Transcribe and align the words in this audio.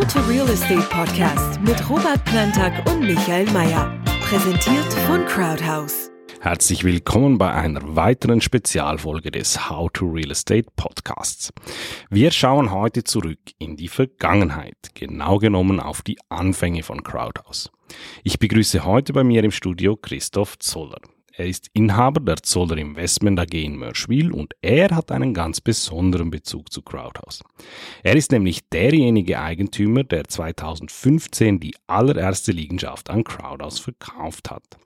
How 0.00 0.06
to 0.06 0.20
Real 0.20 0.48
Estate 0.48 0.80
Podcast 0.88 1.60
mit 1.60 1.90
Robert 1.90 2.24
Plantag 2.24 2.90
und 2.90 3.00
Michael 3.00 3.44
Mayer. 3.50 4.02
Präsentiert 4.22 4.90
von 5.06 5.26
Crowdhouse. 5.26 6.10
Herzlich 6.40 6.84
willkommen 6.84 7.36
bei 7.36 7.52
einer 7.52 7.82
weiteren 7.96 8.40
Spezialfolge 8.40 9.30
des 9.30 9.68
How 9.68 9.90
to 9.92 10.06
Real 10.06 10.30
Estate 10.30 10.70
Podcasts. 10.74 11.52
Wir 12.08 12.30
schauen 12.30 12.70
heute 12.70 13.04
zurück 13.04 13.40
in 13.58 13.76
die 13.76 13.88
Vergangenheit, 13.88 14.78
genau 14.94 15.36
genommen 15.36 15.80
auf 15.80 16.00
die 16.00 16.16
Anfänge 16.30 16.82
von 16.82 17.02
Crowdhouse. 17.02 17.70
Ich 18.24 18.38
begrüße 18.38 18.86
heute 18.86 19.12
bei 19.12 19.22
mir 19.22 19.44
im 19.44 19.50
Studio 19.50 19.96
Christoph 19.96 20.58
Zoller. 20.60 21.00
Er 21.32 21.46
ist 21.46 21.68
Inhaber 21.72 22.20
der 22.20 22.42
Zoller 22.42 22.76
Investment 22.76 23.38
AG 23.38 23.54
in 23.54 23.76
Mörschwil 23.76 24.32
und 24.32 24.54
er 24.62 24.90
hat 24.90 25.12
einen 25.12 25.32
ganz 25.32 25.60
besonderen 25.60 26.30
Bezug 26.30 26.72
zu 26.72 26.82
Crowdhouse. 26.82 27.42
Er 28.02 28.16
ist 28.16 28.32
nämlich 28.32 28.68
derjenige 28.68 29.40
Eigentümer, 29.40 30.02
der 30.02 30.24
2015 30.24 31.60
die 31.60 31.74
allererste 31.86 32.52
Liegenschaft 32.52 33.10
an 33.10 33.24
Crowdhouse 33.24 33.78
verkauft 33.78 34.50
hat. 34.50 34.78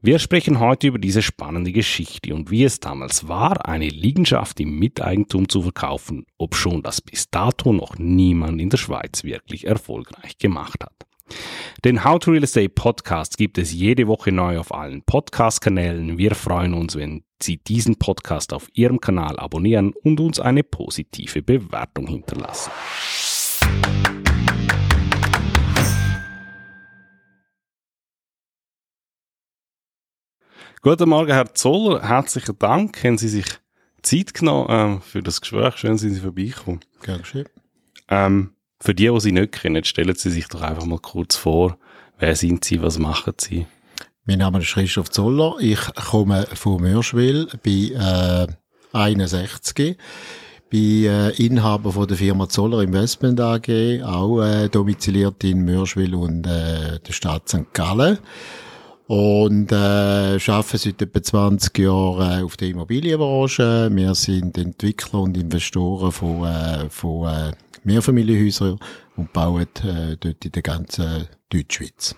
Wir 0.00 0.18
sprechen 0.18 0.60
heute 0.60 0.86
über 0.86 0.98
diese 0.98 1.20
spannende 1.20 1.72
Geschichte 1.72 2.34
und 2.34 2.50
wie 2.50 2.64
es 2.64 2.80
damals 2.80 3.28
war, 3.28 3.66
eine 3.66 3.88
Liegenschaft 3.88 4.60
im 4.60 4.78
Miteigentum 4.78 5.48
zu 5.48 5.62
verkaufen, 5.62 6.24
obschon 6.38 6.82
das 6.82 7.00
bis 7.00 7.28
dato 7.30 7.72
noch 7.72 7.98
niemand 7.98 8.60
in 8.60 8.70
der 8.70 8.78
Schweiz 8.78 9.24
wirklich 9.24 9.66
erfolgreich 9.66 10.38
gemacht 10.38 10.82
hat. 10.82 11.06
Den 11.84 12.04
How 12.04 12.18
to 12.18 12.30
Real 12.30 12.44
Estate 12.44 12.68
Podcast 12.68 13.36
gibt 13.36 13.58
es 13.58 13.72
jede 13.72 14.06
Woche 14.06 14.32
neu 14.32 14.58
auf 14.58 14.72
allen 14.72 15.02
Podcast-Kanälen. 15.02 16.18
Wir 16.18 16.34
freuen 16.34 16.74
uns, 16.74 16.96
wenn 16.96 17.24
Sie 17.42 17.58
diesen 17.58 17.96
Podcast 17.96 18.52
auf 18.52 18.68
Ihrem 18.74 19.00
Kanal 19.00 19.38
abonnieren 19.38 19.92
und 20.04 20.20
uns 20.20 20.38
eine 20.38 20.62
positive 20.62 21.42
Bewertung 21.42 22.06
hinterlassen. 22.06 22.70
Guten 30.82 31.08
Morgen, 31.08 31.32
Herr 31.32 31.54
Zoller. 31.54 32.02
Herzlichen 32.02 32.58
Dank. 32.58 33.04
Haben 33.04 33.16
Sie 33.16 33.28
sich 33.28 33.46
Zeit 34.02 34.34
genommen 34.34 34.98
äh, 34.98 35.00
für 35.00 35.22
das 35.22 35.40
Gespräch? 35.40 35.76
Schön, 35.76 35.96
sind 35.96 36.14
Sie 36.14 36.20
vorbeigekommen. 36.20 36.80
Gern 37.02 37.20
geschehen. 37.20 37.48
Ähm, 38.08 38.51
für 38.82 38.94
die, 38.94 39.08
die 39.08 39.20
Sie 39.20 39.32
nicht 39.32 39.52
kennen, 39.52 39.84
stellen 39.84 40.16
Sie 40.16 40.30
sich 40.30 40.48
doch 40.48 40.60
einfach 40.60 40.84
mal 40.84 40.98
kurz 40.98 41.36
vor. 41.36 41.78
Wer 42.18 42.34
sind 42.34 42.64
Sie? 42.64 42.82
Was 42.82 42.98
machen 42.98 43.34
Sie? 43.38 43.66
Mein 44.24 44.38
Name 44.38 44.58
ist 44.58 44.72
Christoph 44.72 45.10
Zoller. 45.10 45.54
Ich 45.60 45.78
komme 45.94 46.46
von 46.54 46.82
Mörschwil, 46.82 47.46
bin 47.62 47.92
äh, 47.94 48.48
61, 48.92 49.96
bin 50.68 51.04
äh, 51.04 51.30
Inhaber 51.30 51.92
von 51.92 52.08
der 52.08 52.16
Firma 52.16 52.48
Zoller 52.48 52.82
Investment 52.82 53.40
AG, 53.40 54.02
auch 54.04 54.42
äh, 54.42 54.68
domiziliert 54.68 55.44
in 55.44 55.64
Mörschwil 55.64 56.16
und 56.16 56.44
äh, 56.46 56.98
der 56.98 57.12
Stadt 57.12 57.48
St. 57.48 57.72
Gallen 57.72 58.18
und 59.06 59.70
äh, 59.70 59.74
arbeiten 59.74 60.78
seit 60.78 61.02
etwa 61.02 61.22
20 61.22 61.78
Jahren 61.78 62.40
äh, 62.40 62.42
auf 62.42 62.56
der 62.56 62.68
Immobilienbranche. 62.68 63.90
Wir 63.92 64.14
sind 64.16 64.58
Entwickler 64.58 65.20
und 65.20 65.36
Investoren 65.36 66.10
von, 66.10 66.44
äh, 66.44 66.90
von 66.90 67.28
äh, 67.28 67.52
Mehrfamilienhäusern 67.84 68.78
und 69.16 69.32
bauen 69.32 69.66
äh, 69.84 70.16
dort 70.18 70.44
in 70.44 70.52
der 70.52 70.62
ganzen 70.62 71.28
Deutschschweiz. 71.48 72.14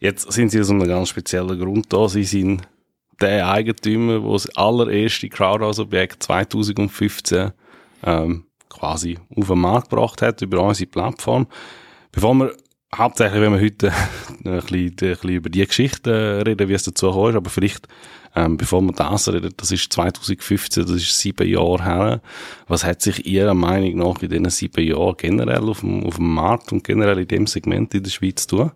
Jetzt 0.00 0.32
sind 0.32 0.50
Sie 0.50 0.60
aus 0.60 0.70
einem 0.70 0.86
ganz 0.86 1.10
speziellen 1.10 1.58
Grund 1.58 1.92
da. 1.92 2.08
Sie 2.08 2.24
sind 2.24 2.62
der 3.20 3.50
Eigentümer, 3.50 4.20
der 4.20 4.32
das 4.32 4.48
allererste 4.56 5.28
Crowdhouse-Objekt 5.28 6.22
2015 6.22 7.52
ähm, 8.04 8.44
quasi 8.70 9.18
auf 9.36 9.48
den 9.48 9.58
Markt 9.58 9.90
gebracht 9.90 10.22
hat 10.22 10.40
über 10.40 10.62
unsere 10.62 10.88
Plattform. 10.88 11.46
Bevor 12.12 12.34
wir 12.34 12.56
hauptsächlich, 12.96 13.40
wenn 13.40 13.52
wir 13.52 13.60
heute 13.60 13.92
ein 14.44 14.60
bisschen, 14.60 14.78
ein 14.78 14.94
bisschen 14.96 15.30
über 15.30 15.50
die 15.50 15.66
Geschichte 15.66 16.42
reden, 16.46 16.68
wie 16.68 16.74
es 16.74 16.82
dazu 16.82 17.06
gekommen 17.06 17.30
ist, 17.30 17.36
aber 17.36 17.50
vielleicht, 17.50 17.88
ähm, 18.34 18.56
bevor 18.56 18.80
wir 18.82 18.92
das 18.92 19.28
reden, 19.28 19.52
das 19.56 19.70
ist 19.70 19.92
2015, 19.92 20.84
das 20.84 20.96
ist 20.96 21.18
sieben 21.18 21.48
Jahre 21.48 21.84
her. 21.84 22.20
Was 22.68 22.84
hat 22.84 23.02
sich 23.02 23.26
Ihrer 23.26 23.54
Meinung 23.54 23.96
nach 23.96 24.22
in 24.22 24.28
diesen 24.28 24.50
sieben 24.50 24.86
Jahren 24.86 25.16
generell 25.16 25.68
auf 25.68 25.80
dem, 25.80 26.04
auf 26.04 26.16
dem 26.16 26.32
Markt 26.32 26.72
und 26.72 26.84
generell 26.84 27.18
in 27.18 27.28
dem 27.28 27.46
Segment 27.46 27.94
in 27.94 28.02
der 28.02 28.10
Schweiz 28.10 28.46
tun? 28.46 28.70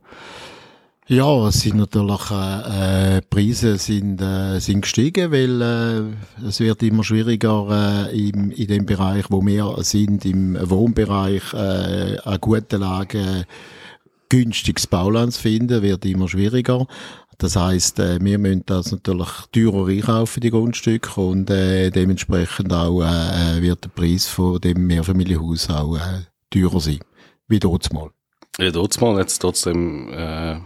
Ja, 1.06 1.48
es 1.48 1.60
sind 1.60 1.76
natürlich 1.76 2.30
äh, 2.30 3.18
äh, 3.18 3.20
Preise 3.28 3.76
sind 3.76 4.22
äh, 4.22 4.58
sind 4.58 4.80
gestiegen, 4.80 5.30
weil 5.30 5.60
äh, 5.60 6.46
es 6.48 6.60
wird 6.60 6.82
immer 6.82 7.04
schwieriger 7.04 8.08
äh, 8.10 8.28
im, 8.28 8.50
in 8.50 8.66
dem 8.68 8.86
Bereich, 8.86 9.26
wo 9.28 9.44
wir 9.44 9.76
sind, 9.80 10.24
im 10.24 10.56
Wohnbereich, 10.58 11.52
äh, 11.52 12.16
eine 12.24 12.38
gute 12.38 12.78
Lage 12.78 13.44
günstiges 14.34 14.88
Bauland 14.88 15.32
zu 15.32 15.42
finden, 15.42 15.82
wird 15.82 16.04
immer 16.04 16.28
schwieriger. 16.28 16.86
Das 17.38 17.54
heißt, 17.54 18.00
äh, 18.00 18.18
wir 18.20 18.38
müssen 18.38 18.64
das 18.66 18.90
natürlich 18.90 19.28
teurer 19.52 19.88
einkaufen, 19.88 20.40
die 20.40 20.50
Grundstücke, 20.50 21.20
und 21.20 21.50
äh, 21.50 21.90
dementsprechend 21.90 22.72
auch 22.72 23.02
äh, 23.02 23.62
wird 23.62 23.84
der 23.84 23.90
Preis 23.90 24.26
von 24.26 24.60
dem 24.60 24.86
Mehrfamilienhaus 24.86 25.70
auch 25.70 25.96
äh, 25.96 26.22
teurer 26.50 26.80
sein, 26.80 26.98
wie 27.46 27.60
dort 27.60 27.92
mal. 27.92 28.10
Ja, 28.58 28.70
dort 28.70 29.00
mal 29.00 29.18
jetzt 29.18 29.38
trotzdem 29.38 30.12
äh, 30.12 30.58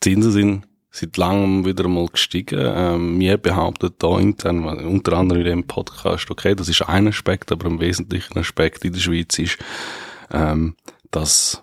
Zinsen 0.00 0.32
sind 0.32 0.68
seit 0.90 1.16
langem 1.16 1.64
wieder 1.64 1.88
mal 1.88 2.06
gestiegen. 2.06 2.58
Ähm, 2.60 3.20
wir 3.20 3.36
behaupten 3.38 3.90
da 3.98 4.18
intern, 4.18 4.64
unter 4.64 5.14
anderem 5.14 5.42
in 5.42 5.46
dem 5.46 5.66
Podcast, 5.66 6.30
okay, 6.30 6.54
das 6.54 6.68
ist 6.68 6.82
ein 6.82 7.08
Aspekt, 7.08 7.50
aber 7.52 7.66
ein 7.66 7.80
wesentlicher 7.80 8.36
Aspekt 8.36 8.84
in 8.84 8.92
der 8.92 9.00
Schweiz 9.00 9.38
ist, 9.38 9.58
ähm, 10.32 10.74
dass 11.10 11.62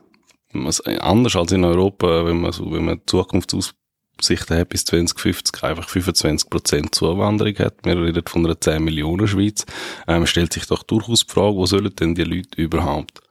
anders 0.54 1.36
als 1.36 1.52
in 1.52 1.64
Europa, 1.64 2.26
wenn 2.26 2.42
man 2.42 2.52
so, 2.52 2.72
wenn 2.72 2.86
man 2.86 3.02
Zukunftsaussichten 3.06 4.58
hat 4.58 4.70
bis 4.70 4.86
2050 4.86 5.64
einfach 5.64 5.88
25 5.88 6.50
Prozent 6.50 6.96
Zuwanderung 6.96 7.56
hat. 7.60 7.76
Wir 7.84 8.02
reden 8.02 8.24
von 8.26 8.46
einer 8.46 8.60
10 8.60 8.84
Millionen 8.84 9.28
Schweiz. 9.28 9.66
Ähm, 10.08 10.26
stellt 10.26 10.54
sich 10.54 10.66
doch 10.66 10.84
durchaus 10.84 11.26
die 11.26 11.32
Frage, 11.32 11.56
wo 11.56 11.66
sollen 11.66 11.94
denn 11.96 12.16
die 12.16 12.24
Leute 12.24 12.62
überhaupt 12.62 13.22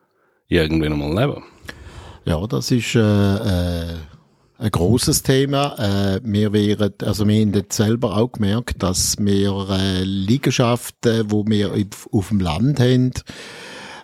irgendwann 0.48 0.98
mal 0.98 1.26
leben? 1.26 1.44
Ja, 2.24 2.46
das 2.46 2.70
ist, 2.70 2.94
äh, 2.94 3.00
äh 3.00 3.96
ein 4.58 4.70
großes 4.70 5.22
Thema. 5.22 5.76
Äh, 5.78 6.20
wir 6.24 6.52
wären, 6.52 6.92
also 7.02 7.26
wir 7.28 7.40
haben 7.40 7.54
jetzt 7.54 7.76
selber 7.76 8.16
auch 8.16 8.32
gemerkt, 8.32 8.82
dass 8.82 9.16
wir 9.18 9.68
äh, 9.70 10.02
Liegenschaften, 10.02 11.30
wo 11.30 11.46
wir 11.46 11.72
auf, 11.72 12.08
auf 12.12 12.28
dem 12.28 12.40
Land 12.40 12.80
haben, 12.80 13.12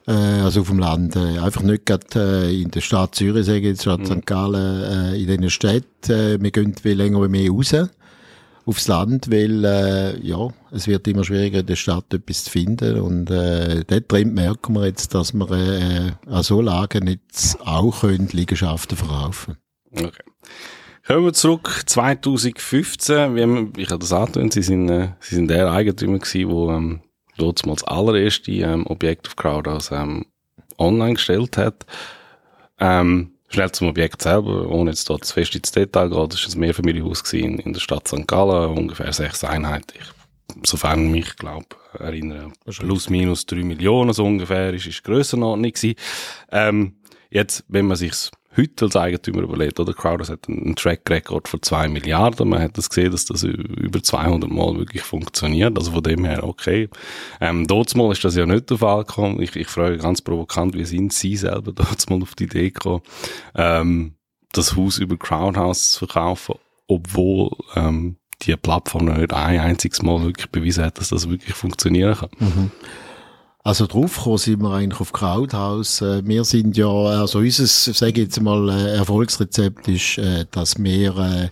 äh, 0.07 0.13
also 0.13 0.63
auf 0.63 0.69
dem 0.69 0.79
Land, 0.79 1.17
äh, 1.17 1.39
einfach 1.39 1.63
nicht 1.63 1.87
gerade 1.87 2.49
äh, 2.49 2.63
in 2.63 2.71
der 2.71 2.81
Stadt 2.81 3.15
Zürich, 3.15 3.47
sage 3.47 3.59
ich 3.59 3.65
jetzt, 3.65 3.83
Stadt 3.83 4.01
mhm. 4.01 4.21
St. 4.21 4.27
Gallen, 4.27 5.15
äh, 5.15 5.17
in 5.17 5.27
diesen 5.27 5.51
Städten. 5.51 6.13
Äh, 6.13 6.43
wir 6.43 6.51
gehen 6.51 6.75
viel 6.75 6.97
länger 6.97 7.23
wie 7.23 7.29
mehr 7.29 7.51
raus 7.51 7.75
aufs 8.67 8.89
Land, 8.89 9.31
weil 9.31 9.65
äh, 9.65 10.19
ja, 10.21 10.49
es 10.71 10.87
wird 10.87 11.07
immer 11.07 11.25
schwieriger 11.25 11.61
in 11.61 11.67
der 11.67 11.77
Stadt 11.77 12.13
etwas 12.15 12.45
zu 12.45 12.51
finden 12.51 12.99
und 13.01 13.31
äh, 13.31 13.85
dort 13.87 14.09
Trend 14.09 14.35
merken 14.35 14.75
wir 14.75 14.87
jetzt, 14.87 15.15
dass 15.15 15.35
wir 15.35 15.51
äh, 15.51 16.13
an 16.27 16.43
so 16.43 16.61
Lagen 16.61 17.07
jetzt 17.07 17.61
auch 17.61 18.01
können 18.01 18.29
Liegenschaften 18.33 18.97
verkaufen. 18.97 19.57
Okay. 19.93 20.23
Kommen 21.07 21.25
wir 21.27 21.33
zurück 21.35 21.83
2015. 21.85 23.37
Wie 23.37 23.43
haben, 23.43 23.73
ich 23.77 23.91
habe 23.91 23.99
das 23.99 24.13
angetönt, 24.13 24.55
Sie 24.55 24.63
sind, 24.63 24.89
äh, 24.89 25.09
Sie 25.21 25.35
sind 25.35 25.49
der 25.49 25.71
Eigentümer 25.71 26.19
gewesen, 26.19 26.51
wo 26.51 26.71
ähm, 26.71 27.01
dort 27.37 27.65
mal 27.67 27.75
das 27.75 27.85
allererste 27.85 28.53
ähm, 28.53 28.87
Objekt 28.87 29.27
auf 29.27 29.37
Crowdhouse 29.37 29.91
ähm, 29.93 30.27
online 30.79 31.15
gestellt 31.15 31.57
hat. 31.57 31.87
Ähm, 32.79 33.33
schnell 33.49 33.71
zum 33.73 33.89
Objekt 33.89 34.23
selber, 34.23 34.69
ohne 34.69 34.91
jetzt 34.91 35.09
dort 35.09 35.27
fest 35.27 35.55
ins 35.55 35.73
Detail 35.73 36.11
gehen, 36.11 36.29
das 36.29 36.47
war 36.47 36.55
ein 36.55 36.61
Mehrfamilienhaus 36.61 37.33
in, 37.33 37.59
in 37.59 37.73
der 37.73 37.81
Stadt 37.81 38.09
St. 38.09 38.27
Gallen, 38.27 38.77
ungefähr 38.77 39.13
sechs 39.13 39.45
Einheiten. 39.45 39.95
Ich, 39.99 40.69
sofern 40.69 41.11
mich, 41.11 41.37
glaube 41.37 41.67
erinnere, 41.99 42.53
plus 42.65 43.09
minus 43.09 43.47
drei 43.47 43.63
Millionen 43.63 44.13
so 44.13 44.25
ungefähr, 44.25 44.75
ist, 44.75 44.87
ist 44.87 45.05
Grössenordnung 45.05 45.71
gewesen. 45.71 45.95
Ähm, 46.51 46.97
jetzt, 47.31 47.65
wenn 47.69 47.87
man 47.87 47.97
sich's 47.97 48.31
heute 48.57 48.87
als 48.87 48.97
Eigentümer 48.97 49.43
überlegt, 49.43 49.81
oder? 49.81 49.93
Crowders 49.93 50.31
hat 50.31 50.49
einen 50.49 50.77
Track 50.77 51.09
Record 51.09 51.49
von 51.49 51.63
zwei 51.63 51.89
Milliarden. 51.89 52.49
Man 52.49 52.63
hat 52.63 52.79
das 52.79 52.89
gesehen, 52.89 53.13
dass 53.13 53.25
das 53.25 53.43
über 53.43 54.03
200 54.03 54.51
Mal 54.51 54.77
wirklich 54.77 55.03
funktioniert. 55.03 55.77
Also 55.79 55.93
von 55.93 56.03
dem 56.03 56.25
her, 56.25 56.45
okay. 56.45 56.89
Ähm, 57.41 57.67
dort 57.67 57.95
mal 57.97 58.13
ist 58.13 58.25
das 58.25 58.37
ja 58.37 58.47
nicht 58.47 58.71
der 58.71 58.79
Fall 58.79 59.05
gekommen. 59.05 59.41
Ich, 59.41 59.55
ich 59.57 59.69
frage 59.69 59.99
ganz 59.99 60.23
provokant, 60.23 60.75
wie 60.75 60.85
sind 60.85 61.13
Sie 61.13 61.37
selber 61.37 61.73
dort 61.75 62.09
mal 62.11 62.23
auf 62.23 62.35
die 62.35 62.45
Idee 62.45 62.71
gekommen, 62.71 63.03
ähm, 63.55 64.15
das 64.53 64.77
Haus 64.77 64.99
über 64.99 65.17
Crowdhouse 65.17 65.91
zu 65.91 66.07
verkaufen, 66.07 66.57
obwohl, 66.87 67.51
ähm, 67.75 68.17
die 68.43 68.57
Plattform 68.57 69.07
nicht 69.07 69.33
ein 69.33 69.61
einziges 69.61 70.03
Mal 70.03 70.23
wirklich 70.23 70.51
bewiesen 70.51 70.85
hat, 70.85 70.99
dass 70.99 71.09
das 71.09 71.29
wirklich 71.29 71.55
funktionieren 71.55 72.17
kann. 72.17 72.31
Mhm. 72.39 72.71
Also 73.67 73.87
draufgekommen 73.87 74.37
sind 74.37 74.61
wir 74.61 74.75
eigentlich 74.75 75.01
auf 75.01 75.15
Crowdhouse. 75.15 76.03
Äh, 76.03 76.27
wir 76.27 76.45
sind 76.45 76.77
ja, 76.77 76.87
also 76.87 77.39
unser, 77.39 77.67
sage 77.67 78.13
ich 78.13 78.19
jetzt 78.19 78.41
mal, 78.43 78.69
äh, 78.69 78.97
Erfolgsrezept 78.97 79.89
ist, 79.89 80.19
äh, 80.19 80.45
dass 80.51 80.79
wir 80.79 81.51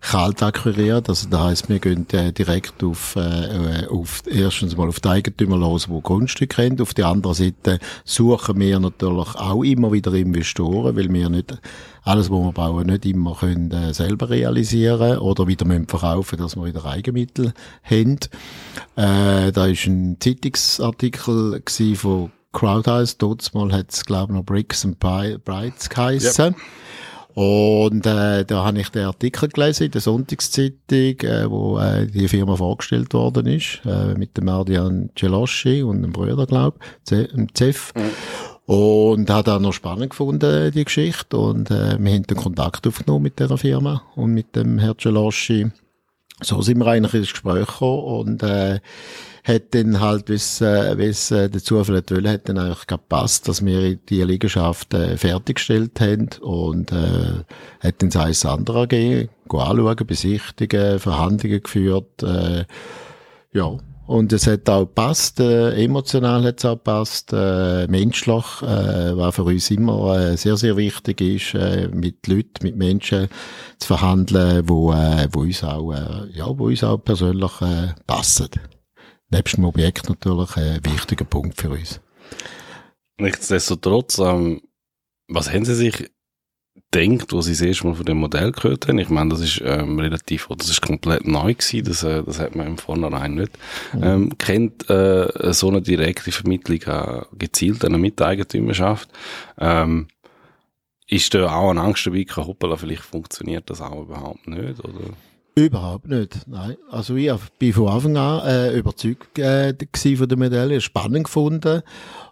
kalt 0.00 0.42
akquiriert. 0.42 1.08
Also 1.08 1.28
das 1.28 1.40
heisst, 1.40 1.68
wir 1.68 1.78
gehen 1.78 2.06
äh, 2.12 2.32
direkt 2.32 2.82
auf, 2.84 3.16
äh, 3.16 3.86
auf, 3.86 4.22
erstens 4.26 4.76
mal 4.76 4.88
auf 4.88 5.00
die 5.00 5.08
Eigentümer 5.08 5.56
los, 5.56 5.86
die 5.86 6.00
Grundstücke 6.02 6.64
haben. 6.64 6.80
Auf 6.80 6.94
der 6.94 7.06
anderen 7.06 7.34
Seite 7.34 7.78
suchen 8.04 8.60
wir 8.60 8.78
natürlich 8.78 9.34
auch 9.34 9.62
immer 9.62 9.92
wieder 9.92 10.12
Investoren, 10.14 10.96
weil 10.96 11.12
wir 11.12 11.28
nicht 11.28 11.58
alles, 12.04 12.30
was 12.30 12.38
wir 12.38 12.52
bauen, 12.52 12.86
nicht 12.86 13.06
immer 13.06 13.34
können, 13.34 13.70
äh, 13.70 13.92
selber 13.92 14.30
realisieren 14.30 15.18
oder 15.18 15.46
wieder 15.46 15.66
müssen 15.66 15.88
verkaufen, 15.88 16.38
dass 16.38 16.56
wir 16.56 16.64
wieder 16.64 16.84
Eigenmittel 16.84 17.52
haben. 17.82 18.18
Äh, 18.96 19.52
da 19.52 19.66
ist 19.66 19.86
ein 19.86 20.16
Zeitungsartikel 20.20 21.62
von 21.96 22.30
Crowdhouse, 22.52 23.18
dort 23.18 23.52
mal 23.52 23.72
hat 23.72 23.92
es, 23.92 24.04
glaube 24.04 24.32
ich, 24.32 24.38
noch 24.38 24.44
Bricks 24.44 24.84
and 24.84 24.98
Brides 24.98 25.90
geheissen. 25.90 26.54
Yep. 26.54 26.56
Und 27.38 28.04
äh, 28.04 28.44
da 28.44 28.64
habe 28.64 28.80
ich 28.80 28.88
den 28.88 29.04
Artikel 29.04 29.48
gelesen 29.48 29.84
in 29.84 29.90
der 29.92 30.00
Sonntagszeitung, 30.00 31.20
äh, 31.20 31.48
wo 31.48 31.78
äh, 31.78 32.08
die 32.08 32.26
Firma 32.26 32.56
vorgestellt 32.56 33.14
worden 33.14 33.46
ist, 33.46 33.80
äh, 33.86 34.14
mit 34.14 34.36
dem 34.36 34.48
Ardian 34.48 35.10
Celoschi 35.16 35.84
und 35.84 36.02
dem 36.02 36.10
Bruder, 36.10 36.46
glaube 36.46 36.78
ich, 37.08 37.28
dem 37.28 37.54
Zef. 37.54 37.92
Und 38.66 39.30
hat 39.30 39.48
auch 39.48 39.60
noch 39.60 39.72
spannend 39.72 40.10
gefunden, 40.10 40.72
die 40.72 40.84
Geschichte. 40.84 41.36
Und 41.38 41.70
äh, 41.70 41.96
wir 42.00 42.12
haben 42.12 42.24
den 42.24 42.36
Kontakt 42.36 42.84
aufgenommen 42.88 43.22
mit 43.22 43.38
dieser 43.38 43.56
Firma 43.56 44.02
und 44.16 44.34
mit 44.34 44.56
dem 44.56 44.80
Herr 44.80 44.98
Celoschi. 44.98 45.70
So 46.40 46.60
sind 46.60 46.78
wir 46.78 46.88
eigentlich 46.88 47.14
ins 47.14 47.30
Gespräch 47.30 47.68
gekommen 47.68 48.02
und 48.02 48.42
äh, 48.42 48.80
hat 49.44 49.74
dann 49.74 50.00
halt, 50.00 50.28
wie 50.28 50.64
äh, 50.64 51.08
es 51.08 51.30
äh, 51.30 51.48
der 51.48 51.62
Zufall 51.62 51.96
wollte, 51.96 52.30
hat 52.30 52.48
dann 52.48 52.58
eigentlich 52.58 52.86
gepasst, 52.86 53.48
dass 53.48 53.64
wir 53.64 53.96
die 53.96 54.22
Liegenschaft 54.22 54.94
äh, 54.94 55.16
fertiggestellt 55.16 56.00
haben 56.00 56.28
und 56.40 56.92
äh, 56.92 57.44
hat 57.80 58.02
dann 58.02 58.10
das 58.10 58.44
andere 58.44 58.86
gegeben, 58.88 59.30
anschauen, 59.48 60.06
besichtigen, 60.06 60.98
Verhandlungen 60.98 61.62
geführt, 61.62 62.22
äh, 62.22 62.64
ja, 63.52 63.78
und 64.08 64.32
es 64.32 64.46
hat 64.46 64.68
auch 64.70 64.86
gepasst, 64.86 65.38
äh, 65.38 65.84
emotional 65.84 66.42
hat 66.42 66.58
es 66.58 66.64
auch 66.64 66.76
gepasst, 66.76 67.30
äh, 67.34 67.86
menschlich, 67.88 68.62
äh, 68.62 69.14
was 69.14 69.34
für 69.34 69.44
uns 69.44 69.70
immer 69.70 70.16
äh, 70.18 70.36
sehr, 70.38 70.56
sehr 70.56 70.78
wichtig 70.78 71.20
ist, 71.20 71.52
äh, 71.52 71.88
mit 71.88 72.26
Leuten, 72.26 72.62
mit 72.62 72.76
Menschen 72.76 73.28
zu 73.78 73.86
verhandeln, 73.86 74.66
wo, 74.66 74.92
äh, 74.92 75.28
wo 75.30 75.40
uns 75.40 75.62
auch, 75.62 75.92
äh, 75.92 76.30
ja, 76.32 76.46
wo 76.58 76.68
uns 76.68 76.82
auch 76.82 76.96
persönlich 76.96 77.60
äh, 77.60 77.88
passen 78.06 78.48
nebst 79.30 79.56
dem 79.56 79.64
Objekt 79.64 80.08
natürlich 80.08 80.56
ein 80.56 80.84
wichtiger 80.84 81.24
Punkt 81.24 81.60
für 81.60 81.70
uns. 81.70 82.00
Nichtsdestotrotz, 83.18 84.18
ähm, 84.18 84.62
was 85.28 85.52
haben 85.52 85.64
Sie 85.64 85.74
sich 85.74 86.10
denkt, 86.94 87.32
wo 87.32 87.40
Sie 87.40 87.52
das 87.52 87.60
erste 87.60 87.86
Mal 87.86 87.94
von 87.94 88.06
dem 88.06 88.18
Modell 88.18 88.52
gehört 88.52 88.88
haben? 88.88 88.98
Ich 88.98 89.08
meine, 89.08 89.30
das 89.30 89.40
ist 89.40 89.60
ähm, 89.64 89.98
relativ, 89.98 90.48
oder 90.48 90.58
das 90.58 90.70
ist 90.70 90.80
komplett 90.80 91.26
neu 91.26 91.54
gewesen, 91.54 91.84
das, 91.84 92.02
äh, 92.02 92.22
das 92.22 92.38
hat 92.38 92.54
man 92.54 92.66
im 92.66 92.78
Vornherein 92.78 93.34
nicht. 93.34 93.58
Mhm. 93.92 94.02
Ähm, 94.02 94.38
kennt 94.38 94.88
äh, 94.88 95.52
so 95.52 95.68
eine 95.68 95.82
direkte 95.82 96.32
Vermittlung 96.32 96.80
äh, 96.82 97.22
gezielt 97.36 97.84
einer 97.84 97.98
Miteigentümerschaft? 97.98 99.10
Ähm, 99.58 100.08
ist 101.08 101.32
da 101.34 101.50
auch 101.50 101.70
eine 101.70 101.80
Angst 101.80 102.06
dabei, 102.06 102.24
hoppala, 102.36 102.76
vielleicht 102.76 103.02
funktioniert 103.02 103.68
das 103.70 103.80
auch 103.80 104.02
überhaupt 104.02 104.46
nicht, 104.46 104.78
oder? 104.84 105.10
Überhaupt 105.58 106.06
nicht, 106.06 106.46
nein. 106.46 106.76
Also 106.88 107.16
ich 107.16 107.32
bin 107.58 107.72
von 107.72 107.88
Anfang 107.88 108.16
an 108.16 108.46
äh, 108.46 108.78
überzeugt 108.78 109.38
äh, 109.40 109.74
von 110.16 110.28
der 110.28 110.38
Medaille, 110.38 110.80
spannend 110.80 111.24
gefunden. 111.24 111.82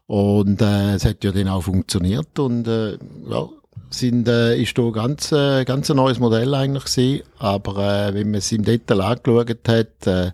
Und 0.06 0.62
äh, 0.62 0.94
es 0.94 1.05
hat 1.05 1.25
ja 1.25 1.32
dann 1.32 1.49
auch 1.49 1.62
funktioniert. 1.62 2.38
Und 2.38 2.69
äh, 2.69 2.93
ja, 3.28 3.49
sind, 3.90 4.28
äh, 4.28 4.56
ist 4.56 4.78
da 4.78 4.90
ganz, 4.90 5.32
äh, 5.32 5.64
ganz 5.64 5.90
ein 5.90 5.96
neues 5.96 6.20
Modell 6.20 6.55
eigentlich 6.55 6.84
gewesen, 6.84 7.23
aber 7.38 7.78
äh, 8.08 8.14
wenn 8.14 8.31
man 8.31 8.38
es 8.38 8.52
im 8.52 8.62
Detail 8.62 9.00
angeschaut 9.00 9.69
hat, 9.69 10.06
äh, 10.06 10.31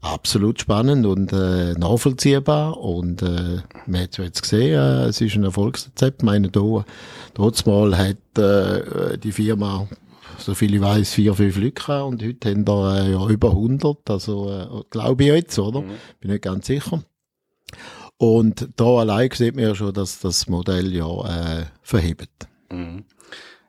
absolut 0.00 0.60
spannend 0.60 1.06
und 1.06 1.32
äh, 1.32 1.72
nachvollziehbar. 1.74 2.78
Und 2.78 3.22
äh, 3.22 3.62
man 3.86 4.02
hat 4.02 4.10
es 4.12 4.18
jetzt 4.18 4.42
gesehen, 4.42 4.78
äh, 4.78 5.06
es 5.06 5.20
ist 5.20 5.34
ein 5.34 5.42
Erfolgsrezept. 5.42 6.22
Ich 6.22 6.26
meine, 6.26 6.50
mal 7.66 7.98
hat 7.98 8.38
äh, 8.38 9.18
die 9.18 9.32
Firma 9.32 9.88
so 10.38 10.54
viel 10.54 10.74
ich 10.74 10.80
weiß, 10.80 11.12
vier, 11.12 11.34
fünf 11.34 11.56
Lücken 11.56 12.02
und 12.02 12.22
heute 12.22 12.50
haben 12.50 12.66
wir 12.66 12.96
äh, 12.96 13.12
ja 13.12 13.28
über 13.28 13.50
100, 13.50 14.10
also 14.10 14.50
äh, 14.50 14.82
glaube 14.90 15.24
ich 15.24 15.30
jetzt, 15.30 15.58
oder? 15.58 15.82
Mhm. 15.82 15.90
Bin 16.20 16.30
nicht 16.30 16.42
ganz 16.42 16.66
sicher. 16.66 17.02
Und 18.18 18.68
da 18.76 18.84
allein 18.84 19.30
sieht 19.32 19.56
man 19.56 19.64
ja 19.64 19.74
schon, 19.74 19.92
dass 19.92 20.20
das 20.20 20.46
Modell 20.46 20.94
ja 20.94 21.60
äh, 21.60 21.66
verhebt. 21.82 22.48
Mhm. 22.70 23.04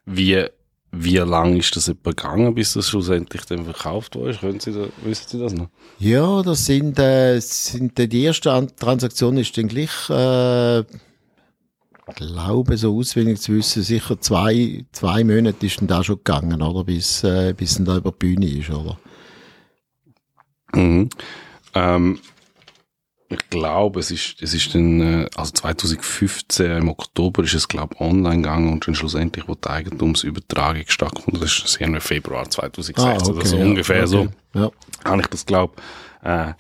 Wie, 0.06 0.46
wie 0.92 1.18
lang 1.18 1.58
ist 1.58 1.76
das 1.76 1.88
etwa 1.88 2.12
gegangen, 2.12 2.54
bis 2.54 2.74
das 2.74 2.90
schlussendlich 2.90 3.46
dann 3.46 3.64
verkauft 3.66 4.16
wurde? 4.16 4.38
Können 4.38 4.60
Sie 4.60 4.72
da, 4.72 4.88
wissen 5.04 5.28
Sie 5.28 5.40
das 5.40 5.54
noch? 5.54 5.70
Ja, 5.98 6.44
das 6.44 6.66
sind, 6.66 7.00
äh, 7.00 7.40
sind 7.40 7.98
die 7.98 8.24
erste 8.24 8.68
Transaktion 8.78 9.38
ist 9.38 9.58
dann 9.58 9.68
gleich 9.70 10.10
äh, 10.10 10.84
glaube, 12.16 12.78
so 12.78 12.98
auswendig 12.98 13.42
zu 13.42 13.54
wissen, 13.54 13.84
sicher 13.84 14.20
zwei, 14.20 14.86
zwei 14.92 15.24
Monate 15.24 15.66
ist 15.66 15.80
dann 15.80 15.88
da 15.88 16.04
schon 16.04 16.18
gegangen, 16.18 16.62
oder? 16.62 16.84
Bis, 16.84 17.24
äh, 17.24 17.54
bis 17.56 17.76
dann 17.76 17.86
da 17.86 17.98
über 17.98 18.12
die 18.12 18.18
Bühne 18.18 18.48
ist, 18.48 18.70
oder? 18.70 18.98
Mhm. 20.74 21.10
Ähm, 21.74 22.20
ich 23.30 23.50
glaube, 23.50 24.00
es 24.00 24.12
ist, 24.12 24.36
es 24.42 24.54
ist 24.54 24.76
dann, 24.76 25.02
äh, 25.02 25.30
also 25.36 25.52
2015 25.54 26.72
im 26.72 26.90
Oktober 26.90 27.44
ist 27.44 27.54
es, 27.54 27.68
glaube 27.68 27.96
ich, 27.96 28.02
online 28.02 28.38
gegangen 28.38 28.72
und 28.72 28.86
dann 28.86 28.96
schlussendlich, 28.96 29.48
wo 29.48 29.56
die 29.56 29.68
Eigentumsübertragung 29.68 30.84
stattgefunden 30.88 31.42
das 31.42 31.60
ist 31.60 31.80
irgendwie 31.80 32.02
Februar 32.02 32.50
2016, 32.50 33.06
ah, 33.06 33.16
okay, 33.16 33.32
oder 33.32 33.46
so 33.46 33.58
ja, 33.58 33.66
ungefähr 33.66 34.04
okay. 34.04 34.08
so. 34.08 34.28
Ja. 34.60 34.72
Habe 35.06 35.22
ich 35.22 35.28
das, 35.28 35.46
glaube 35.46 35.74
äh, 36.24 36.54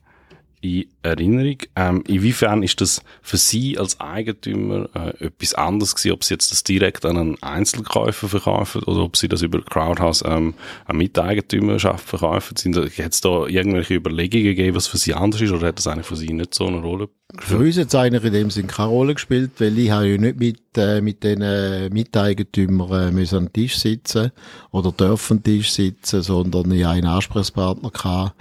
in 0.64 0.86
Erinnerung. 1.02 1.58
Ähm, 1.76 2.04
inwiefern 2.08 2.64
ist 2.64 2.80
das 2.80 3.02
für 3.22 3.36
Sie 3.36 3.78
als 3.78 4.00
Eigentümer 4.00 4.88
äh, 4.96 5.26
etwas 5.26 5.54
anderes 5.54 5.94
gewesen, 5.94 6.14
ob 6.14 6.24
Sie 6.24 6.34
jetzt 6.34 6.52
das 6.52 6.64
direkt 6.64 7.06
an 7.06 7.18
einen 7.18 7.44
Einzelkäufer 7.44 8.30
verkaufen 8.30 8.84
oder 8.84 9.02
ob 9.02 9.18
Sie 9.18 9.28
das 9.28 9.42
über 9.42 9.62
Crowdhouse 9.62 10.24
ähm, 10.26 10.54
an 10.86 10.98
Miteigentümerschaft 10.98 12.08
verkaufen? 12.08 12.56
Sind 12.56 12.78
hat 12.78 13.14
es 13.14 13.20
da 13.20 13.46
irgendwelche 13.46 13.96
Überlegungen 13.96 14.46
gegeben, 14.46 14.76
was 14.76 14.88
für 14.88 14.98
Sie 14.98 15.14
anders 15.14 15.42
ist 15.42 15.52
oder 15.52 15.68
hat 15.68 15.78
das 15.78 15.88
eigentlich 15.88 16.08
für 16.08 16.16
Sie 16.16 16.32
nicht 16.32 16.54
so 16.54 16.68
eine 16.68 16.78
Rolle 16.78 17.10
gespielt? 17.28 17.50
Für 17.50 17.58
uns 17.58 17.78
hat 17.78 17.88
es 17.88 17.96
eigentlich 17.96 18.24
in 18.24 18.34
dem 18.34 18.50
Sinn 18.50 18.68
keine 18.68 18.90
Rolle 18.90 19.16
gespielt, 19.16 19.52
weil 19.58 19.78
ich 19.78 19.92
habe 19.92 20.08
ja 20.08 20.18
nicht 20.18 20.40
mit, 20.40 20.62
äh, 20.78 21.02
mit 21.02 21.24
den 21.26 21.42
äh, 21.42 21.90
Miteigentümern 21.90 23.10
äh, 23.10 23.12
müssen 23.12 23.38
am 23.38 23.52
Tisch 23.52 23.78
sitzen 23.78 24.32
oder 24.72 24.94
dürfen 24.94 25.44
Tisch 25.44 25.72
sitzen, 25.72 26.22
sondern 26.22 26.72
ich 26.72 26.86
habe 26.86 26.96
einen 26.96 27.08
Ansprechpartner 27.08 27.90
gehabt, 27.90 28.34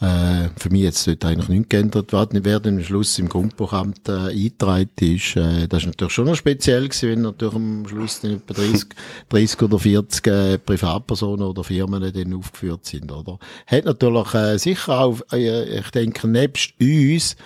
äh, 0.00 0.48
für 0.58 0.70
mich 0.70 0.82
jetzt 0.82 1.06
dort 1.06 1.24
eigentlich 1.24 1.48
nichts 1.48 1.68
geändert 1.70 2.12
worden. 2.12 2.40
Wer 2.44 2.60
dann 2.60 2.76
am 2.76 2.84
Schluss 2.84 3.18
im 3.18 3.28
Grundbuchamt 3.28 4.08
äh, 4.08 4.30
eingetragen 4.30 4.90
ist, 5.00 5.36
äh, 5.36 5.66
das 5.68 5.82
ist 5.82 5.86
natürlich 5.86 6.12
schon 6.12 6.26
noch 6.26 6.34
speziell 6.34 6.88
gewesen, 6.88 7.10
wenn 7.10 7.22
natürlich 7.22 7.54
am 7.54 7.88
Schluss 7.88 8.20
dann 8.20 8.32
etwa 8.32 8.54
30, 8.54 8.88
30 9.28 9.62
oder 9.62 9.78
40 9.78 10.26
äh, 10.26 10.58
Privatpersonen 10.58 11.46
oder 11.46 11.64
Firmen 11.64 12.12
dann 12.12 12.34
aufgeführt 12.34 12.84
sind, 12.84 13.10
oder? 13.10 13.38
Hat 13.66 13.86
natürlich 13.86 14.34
äh, 14.34 14.58
sicher 14.58 15.00
auch, 15.00 15.20
äh, 15.32 15.78
ich 15.78 15.90
denke, 15.90 16.28
nebst 16.28 16.74
uns 16.80 17.36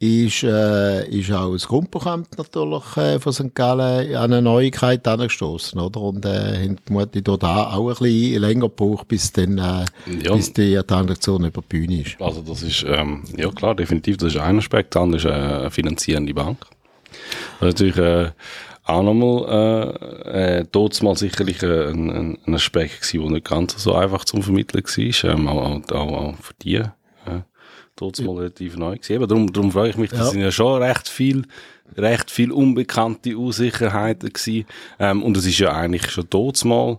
ist, 0.00 0.44
äh, 0.44 1.08
ist 1.08 1.32
auch 1.32 1.52
das 1.52 1.66
Grundbuchamt 1.66 2.38
natürlich 2.38 2.96
äh, 2.96 3.18
von 3.18 3.32
St. 3.32 3.54
Gallen 3.54 4.14
an 4.14 4.32
eine 4.32 4.42
Neuigkeit 4.42 5.06
angestoßen, 5.06 5.80
oder? 5.80 6.00
Und 6.00 6.24
äh, 6.24 6.62
haben 6.62 6.78
vermutlich 6.84 7.24
da 7.24 7.72
auch 7.72 7.88
ein 7.88 7.96
bisschen 7.96 8.40
länger 8.40 8.68
gebraucht, 8.68 9.08
bis 9.08 9.32
dann, 9.32 9.58
äh, 9.58 9.84
ja. 10.22 10.34
bis 10.34 10.52
die 10.52 10.80
Transaktion 10.86 11.44
über 11.44 11.62
die 11.62 11.66
Bühne 11.66 12.02
ist. 12.02 12.20
Also 12.20 12.42
das 12.42 12.62
ist, 12.62 12.84
ähm, 12.86 13.24
ja 13.36 13.50
klar, 13.50 13.74
definitiv, 13.74 14.18
das 14.18 14.34
ist 14.34 14.40
ein 14.40 14.58
Aspekt, 14.58 14.94
dann 14.94 15.14
ist 15.14 15.24
äh, 15.24 15.30
eine 15.30 15.70
finanzierende 15.70 16.32
Bank. 16.32 16.58
Das 17.58 17.74
ist 17.74 17.80
natürlich, 17.80 17.96
äh, 17.96 18.30
auch 18.84 19.02
nochmal, 19.02 19.96
äh, 20.24 20.60
äh, 20.60 20.64
dort 20.70 21.02
mal 21.02 21.16
sicherlich 21.16 21.62
ein, 21.62 22.10
ein, 22.10 22.38
ein 22.46 22.54
Aspekt 22.54 23.02
gewesen, 23.02 23.22
der 23.22 23.32
nicht 23.32 23.48
ganz 23.48 23.82
so 23.82 23.94
einfach 23.94 24.24
zum 24.24 24.42
Vermitteln 24.42 24.84
war, 24.84 25.30
ähm, 25.30 25.48
auch, 25.48 25.92
auch, 25.92 26.12
auch 26.12 26.34
für 26.36 26.54
die 26.62 26.82
dort 28.00 28.20
mal 28.20 28.36
relativ 28.36 28.76
neu 28.76 28.96
gewesen. 28.96 29.12
Eben, 29.12 29.28
darum, 29.28 29.52
darum 29.52 29.72
frage 29.72 29.90
ich 29.90 29.96
mich, 29.96 30.10
das 30.10 30.20
ja. 30.20 30.26
sind 30.26 30.40
ja 30.40 30.52
schon 30.52 30.82
recht 30.82 31.08
viel, 31.08 31.42
recht 31.96 32.30
viel 32.30 32.52
unbekannte 32.52 33.36
Unsicherheiten 33.36 34.32
gewesen. 34.32 34.66
Ähm, 34.98 35.22
und 35.22 35.36
es 35.36 35.46
ist 35.46 35.58
ja 35.58 35.72
eigentlich 35.72 36.10
schon 36.10 36.26
mal, 36.64 36.98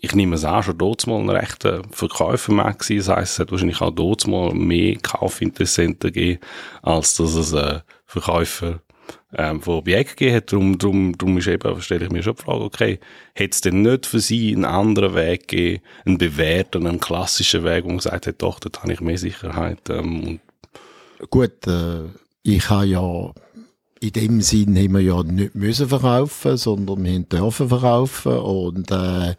ich 0.00 0.14
nehme 0.14 0.36
es 0.36 0.44
auch 0.44 0.62
schon 0.62 0.78
dort 0.78 1.06
mal 1.06 1.20
ein 1.20 1.30
rechter 1.30 1.82
Verkäufermarkt 1.90 2.80
gewesen. 2.80 3.06
Das 3.06 3.16
heisst, 3.16 3.32
es 3.34 3.38
hat 3.38 3.50
wahrscheinlich 3.50 3.80
auch 3.80 3.90
dort 3.90 4.26
mal 4.26 4.52
mehr 4.52 4.96
Kaufinteressenten 4.96 6.12
gegeben, 6.12 6.40
als 6.82 7.16
dass 7.16 7.34
es 7.34 7.52
äh, 7.52 7.80
Verkäufer 8.04 8.80
ähm, 9.34 9.60
von 9.60 9.74
Objekten 9.74 10.16
gegeben 10.16 10.36
hat. 10.36 10.52
Darum, 10.52 10.78
darum, 10.78 11.18
darum 11.18 11.38
ist 11.38 11.46
eben, 11.46 11.80
stelle 11.80 12.04
ich 12.06 12.10
mir 12.10 12.22
schon 12.22 12.36
die 12.36 12.42
Frage, 12.42 12.64
okay, 12.64 13.00
hätte 13.34 13.54
es 13.54 13.60
denn 13.60 13.82
nicht 13.82 14.06
für 14.06 14.20
Sie 14.20 14.54
einen 14.54 14.64
anderen 14.64 15.14
Weg 15.14 15.48
gegeben, 15.48 15.82
einen 16.04 16.18
bewährten, 16.18 16.86
einen 16.86 17.00
klassischen 17.00 17.64
Weg, 17.64 17.84
wo 17.84 17.88
man 17.88 17.98
gesagt 17.98 18.26
hat, 18.26 18.42
doch, 18.42 18.60
dort 18.60 18.82
habe 18.82 18.92
ich 18.92 19.00
mehr 19.00 19.18
Sicherheit. 19.18 19.88
Ähm, 19.90 20.40
Gut, 21.30 21.66
äh, 21.66 22.02
ich 22.42 22.68
habe 22.68 22.86
ja 22.86 23.32
in 24.00 24.12
dem 24.12 24.40
Sinn 24.42 24.76
haben 24.76 24.92
wir 24.92 25.00
ja 25.00 25.22
nicht 25.22 25.54
müssen 25.54 25.88
verkaufen, 25.88 26.56
sondern 26.56 27.02
wir 27.02 27.18
dürfen 27.20 27.68
verkaufen 27.68 28.38
und 28.38 28.90
äh, 28.90 29.34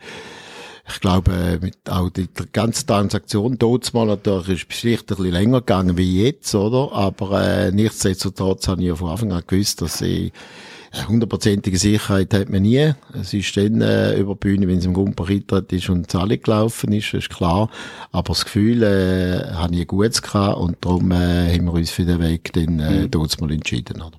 ich 0.89 1.01
glaube, 1.01 1.60
mit 1.62 1.77
auch 1.89 2.10
die 2.10 2.27
ganze 2.53 2.86
Transaktion 2.86 3.58
dort 3.58 3.94
mal 3.94 4.06
natürlich 4.06 4.50
ist 4.50 4.74
vielleicht 4.74 5.12
ein 5.12 5.17
bisschen 5.17 5.34
länger 5.34 5.60
gegangen 5.60 5.98
wie 5.98 6.24
jetzt, 6.24 6.56
oder? 6.56 6.94
Aber 6.94 7.41
äh, 7.41 7.72
nichtsdestotrotz 7.72 8.67
habe 8.67 8.82
ich 8.82 8.88
ja 8.88 8.96
von 8.96 9.10
Anfang 9.10 9.34
an 9.34 9.44
gewusst, 9.46 9.82
dass 9.82 10.01
ich 10.01 10.32
hundertprozentige 11.08 11.77
Sicherheit 11.77 12.34
hat 12.34 12.50
man 12.50 12.62
nie. 12.62 12.94
Es 13.13 13.34
ist 13.34 13.56
dann 13.58 13.82
äh, 13.82 14.17
über 14.17 14.34
die 14.34 14.39
Bühne, 14.39 14.67
wenn 14.67 14.79
es 14.79 14.86
im 14.86 14.94
Gumper 14.94 15.27
eintritt 15.27 15.72
ist 15.74 15.89
und 15.89 16.10
Zahle 16.10 16.38
gelaufen 16.38 16.94
ist, 16.94 17.13
ist 17.13 17.29
klar. 17.29 17.70
Aber 18.12 18.29
das 18.29 18.46
Gefühl 18.46 18.84
äh, 18.84 19.53
habe 19.53 19.75
ich 19.75 19.82
ein 19.82 19.88
gutes 19.88 20.22
gehabt 20.22 20.58
und 20.58 20.77
darum 20.82 21.12
äh, 21.12 21.53
haben 21.53 21.65
wir 21.65 21.74
uns 21.74 21.91
für 21.91 22.06
den 22.06 22.22
Weg 22.22 22.53
dann 22.53 22.79
äh, 22.79 23.01
mhm. 23.01 23.12
dort 23.12 23.39
mal 23.41 23.51
entschieden. 23.51 24.01
Oder? 24.01 24.17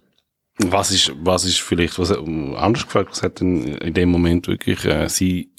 Was 0.58 0.90
ist, 0.90 1.12
was 1.22 1.44
ist 1.44 1.60
vielleicht, 1.60 1.98
was, 1.98 2.12
anders 2.12 2.84
gefragt, 2.84 3.10
was 3.12 3.22
hat 3.22 3.40
denn 3.40 3.64
in 3.64 3.94
dem 3.94 4.10
Moment 4.10 4.48
wirklich 4.48 4.84
äh, 4.84 5.08
Sie 5.08 5.50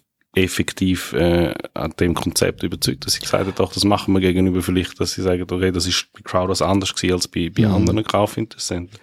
effektiv 0.44 1.14
äh, 1.14 1.54
an 1.74 1.94
dem 2.00 2.14
Konzept 2.14 2.64
überzeugt, 2.64 3.06
dass 3.06 3.14
sie 3.14 3.22
gesagt 3.22 3.46
haben, 3.46 3.56
doch, 3.56 3.74
das 3.74 3.84
machen 3.84 4.14
wir 4.14 4.22
gegenüber 4.22 4.62
vielleicht, 4.62 5.00
dass 5.00 5.14
sie 5.14 5.22
sagen, 5.22 5.46
okay, 5.50 5.72
das 5.72 5.88
ist 5.88 6.08
bei 6.14 6.22
Crowders 6.24 6.62
anders 6.62 6.94
gewesen 6.94 7.14
als 7.14 7.28
bei, 7.28 7.50
bei 7.50 7.68
mhm. 7.68 7.76
anderen 7.76 8.04
Kaufinteressenten. 8.04 8.98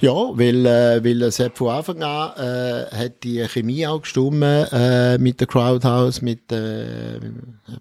Ja, 0.00 0.14
weil, 0.14 0.64
äh, 0.64 1.04
weil 1.04 1.20
es 1.20 1.38
hat 1.40 1.58
von 1.58 1.68
Anfang 1.68 2.02
an 2.02 2.32
äh, 2.38 2.86
hat 2.96 3.22
die 3.22 3.46
Chemie 3.46 3.86
auch 3.86 4.00
gestimmt 4.00 4.42
äh, 4.42 5.18
mit 5.18 5.40
der 5.40 5.46
Crowdhouse, 5.46 6.22
mit 6.22 6.50
äh, 6.50 7.20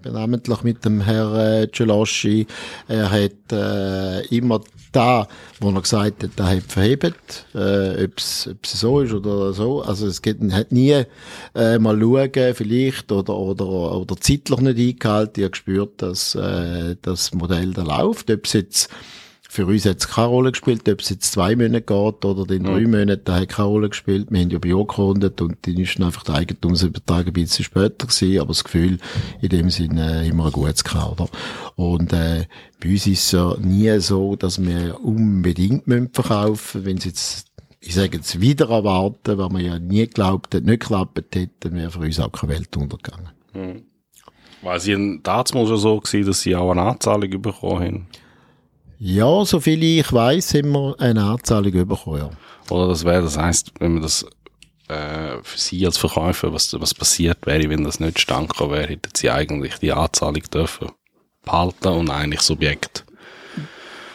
namentlich 0.03 0.61
mit 0.63 0.83
dem 0.83 0.99
Herr 0.99 1.61
äh, 1.61 1.71
Celoschi. 1.71 2.45
Er 2.89 3.09
hat 3.09 3.53
äh, 3.53 4.25
immer 4.35 4.59
da, 4.91 5.29
wo 5.61 5.69
er 5.69 5.81
gesagt 5.81 6.23
hat, 6.23 6.31
er 6.35 6.57
hat 6.57 6.63
verhebt, 6.63 7.45
äh, 7.55 8.03
ob 8.03 8.17
es 8.17 8.49
so 8.65 8.99
ist 8.99 9.13
oder 9.13 9.53
so. 9.53 9.81
Also 9.81 10.05
es 10.05 10.21
geht, 10.21 10.39
hat 10.51 10.73
nie 10.73 11.03
äh, 11.55 11.79
mal 11.79 11.97
schauen, 11.97 12.53
vielleicht 12.53 13.13
oder 13.13 13.37
oder 13.37 13.65
oder 13.65 14.17
zeitlich 14.17 14.59
nicht 14.59 14.77
eingehalten. 14.77 15.39
Ich 15.39 15.43
habe 15.43 15.51
gespürt, 15.51 16.01
dass 16.01 16.35
äh, 16.35 16.97
das 17.01 17.33
Modell 17.33 17.71
da 17.71 17.83
läuft, 17.83 18.29
ob 18.29 18.45
es 18.45 18.51
jetzt 18.51 18.89
für 19.51 19.65
uns 19.65 19.83
hat 19.85 19.97
es 19.97 20.07
keine 20.07 20.27
Rolle 20.27 20.51
gespielt, 20.51 20.87
ob 20.87 21.01
es 21.01 21.09
jetzt 21.09 21.31
zwei 21.31 21.55
Monate 21.55 21.81
geht 21.81 22.23
oder 22.23 22.53
in 22.53 22.63
drei 22.63 22.81
mhm. 22.81 22.91
Monaten, 22.91 23.33
hat 23.33 23.49
keine 23.49 23.67
Rolle 23.67 23.89
gespielt. 23.89 24.27
Wir 24.29 24.41
haben 24.41 24.51
ja 24.51 24.59
beurkundet 24.59 25.41
und 25.41 25.57
dann 25.63 25.75
ist 25.75 25.99
einfach 25.99 26.23
der 26.23 26.35
Eigentumsübertrag 26.35 27.25
ein 27.25 27.33
bisschen 27.33 27.65
später 27.65 28.05
gewesen, 28.05 28.39
aber 28.39 28.49
das 28.49 28.63
Gefühl 28.63 28.99
in 29.41 29.49
dem 29.49 29.71
Sinne 29.71 30.21
äh, 30.21 30.29
immer 30.29 30.45
ein 30.45 30.51
gutes 30.51 30.83
gehabt, 30.83 31.19
oder? 31.19 31.29
Und, 31.75 32.13
äh, 32.13 32.45
bei 32.79 32.89
uns 32.89 33.07
ist 33.07 33.25
es 33.25 33.31
ja 33.31 33.55
nie 33.59 33.99
so, 33.99 34.35
dass 34.35 34.63
wir 34.63 35.03
unbedingt 35.03 35.85
verkaufen 36.13 36.83
müssen, 36.83 36.85
wenn 36.85 36.97
es 36.97 37.05
jetzt 37.05 37.45
ich 37.81 37.95
sage 37.95 38.17
jetzt 38.17 38.41
wieder 38.41 38.69
erwarten, 38.69 39.37
weil 39.37 39.49
man 39.49 39.63
ja 39.63 39.79
nie 39.79 40.05
glaubt 40.05 40.53
hat, 40.53 40.63
nicht 40.63 40.81
geklappt 40.81 41.33
hätte, 41.33 41.73
wäre 41.73 41.89
für 41.89 41.99
uns 41.99 42.19
auch 42.19 42.31
keine 42.31 42.53
Welt 42.53 42.75
untergegangen. 42.75 43.29
Mhm. 43.53 43.83
Weil 44.61 44.79
sie 44.79 45.19
damals 45.23 45.51
schon 45.51 45.77
so 45.77 45.99
gewesen, 45.99 46.27
dass 46.27 46.41
sie 46.41 46.55
auch 46.55 46.71
eine 46.71 46.81
Anzahlung 46.81 47.41
bekommen 47.41 47.81
haben? 47.81 48.07
Ja, 49.01 49.45
so 49.45 49.61
viel 49.61 49.81
ich 49.81 50.11
weiß, 50.11 50.55
haben 50.55 50.73
wir 50.73 50.95
eine 50.99 51.23
Anzahlung 51.23 51.71
bekommen, 51.71 52.19
ja. 52.19 52.29
Oder 52.69 52.89
das 52.89 53.05
wäre, 53.05 53.23
das 53.23 53.37
heisst, 53.37 53.71
wenn 53.79 53.93
man 53.93 54.01
das 54.03 54.25
äh, 54.89 55.37
für 55.41 55.57
Sie 55.57 55.85
als 55.85 55.97
Verkäufer, 55.97 56.51
was, 56.51 56.79
was 56.79 56.93
passiert 56.93 57.45
wäre, 57.45 57.69
wenn 57.69 57.85
das 57.85 58.01
nicht 58.01 58.19
stand 58.19 58.59
wäre, 58.59 58.87
hätten 58.87 59.11
Sie 59.15 59.29
eigentlich 59.29 59.75
die 59.75 59.93
Anzahlung 59.93 60.43
dürfen 60.53 60.89
behalten 61.45 61.87
und 61.87 62.09
eigentlich 62.09 62.41
das 62.41 62.51
Objekt 62.51 63.05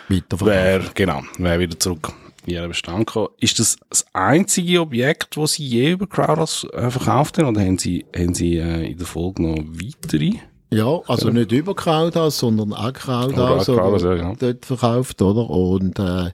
wäre, 0.09 0.91
genau, 0.95 1.23
wäre 1.39 1.61
wieder 1.61 1.81
zurück 1.81 2.13
in 2.45 2.53
Ihren 2.53 2.69
Bestand 2.69 3.07
gekommen. 3.07 3.29
Ist 3.41 3.59
das 3.59 3.79
das 3.89 4.05
einzige 4.13 4.83
Objekt, 4.83 5.37
das 5.37 5.53
Sie 5.55 5.67
je 5.67 5.93
über 5.93 6.07
Crowdhouse 6.07 6.67
äh, 6.75 6.91
verkauft 6.91 7.39
haben 7.39 7.49
oder 7.49 7.63
haben 7.63 7.79
Sie, 7.79 8.05
haben 8.15 8.35
Sie 8.35 8.59
äh, 8.59 8.91
in 8.91 8.99
der 8.99 9.07
Folge 9.07 9.43
noch 9.43 9.57
weitere? 9.57 10.39
Ja, 10.75 11.01
also 11.07 11.31
nicht 11.31 11.53
über 11.53 11.75
Crowdhouse, 11.75 12.39
sondern 12.39 12.73
auch 12.73 12.93
Crowdhouse, 12.93 13.69
oder, 13.69 14.17
ja, 14.17 14.23
ja. 14.23 14.35
dort 14.35 14.67
verkauft, 14.67 15.23
oder? 15.23 15.49
Und 15.49 15.99
äh, 15.99 16.31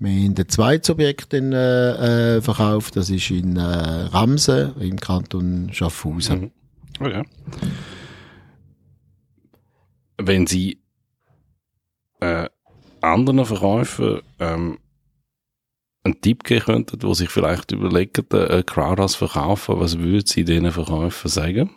wir 0.00 0.10
haben 0.10 0.34
ein 0.38 0.48
zweites 0.48 0.90
Objekt 0.90 1.32
in, 1.34 1.52
äh, 1.52 2.36
äh, 2.36 2.42
verkauft, 2.42 2.96
das 2.96 3.10
ist 3.10 3.30
in 3.30 3.56
äh, 3.56 3.60
Ramsen 3.62 4.74
im 4.80 4.98
Kanton 4.98 5.70
Schaffhausen. 5.72 6.40
Mhm. 6.40 6.50
Okay. 7.00 7.22
Wenn 10.18 10.46
Sie 10.46 10.80
äh, 12.20 12.48
anderen 13.00 13.44
Verkäufern 13.44 14.22
ähm, 14.40 14.78
einen 16.02 16.20
Tipp 16.20 16.44
geben 16.44 16.64
könnten, 16.64 17.02
wo 17.02 17.14
sich 17.14 17.28
vielleicht 17.28 17.72
überlegen, 17.72 18.24
äh, 18.32 18.62
Crowdhouse 18.64 19.14
verkaufen, 19.14 19.78
was 19.78 19.98
würden 19.98 20.26
Sie 20.26 20.44
diesen 20.44 20.72
Verkäufern 20.72 21.30
sagen? 21.30 21.70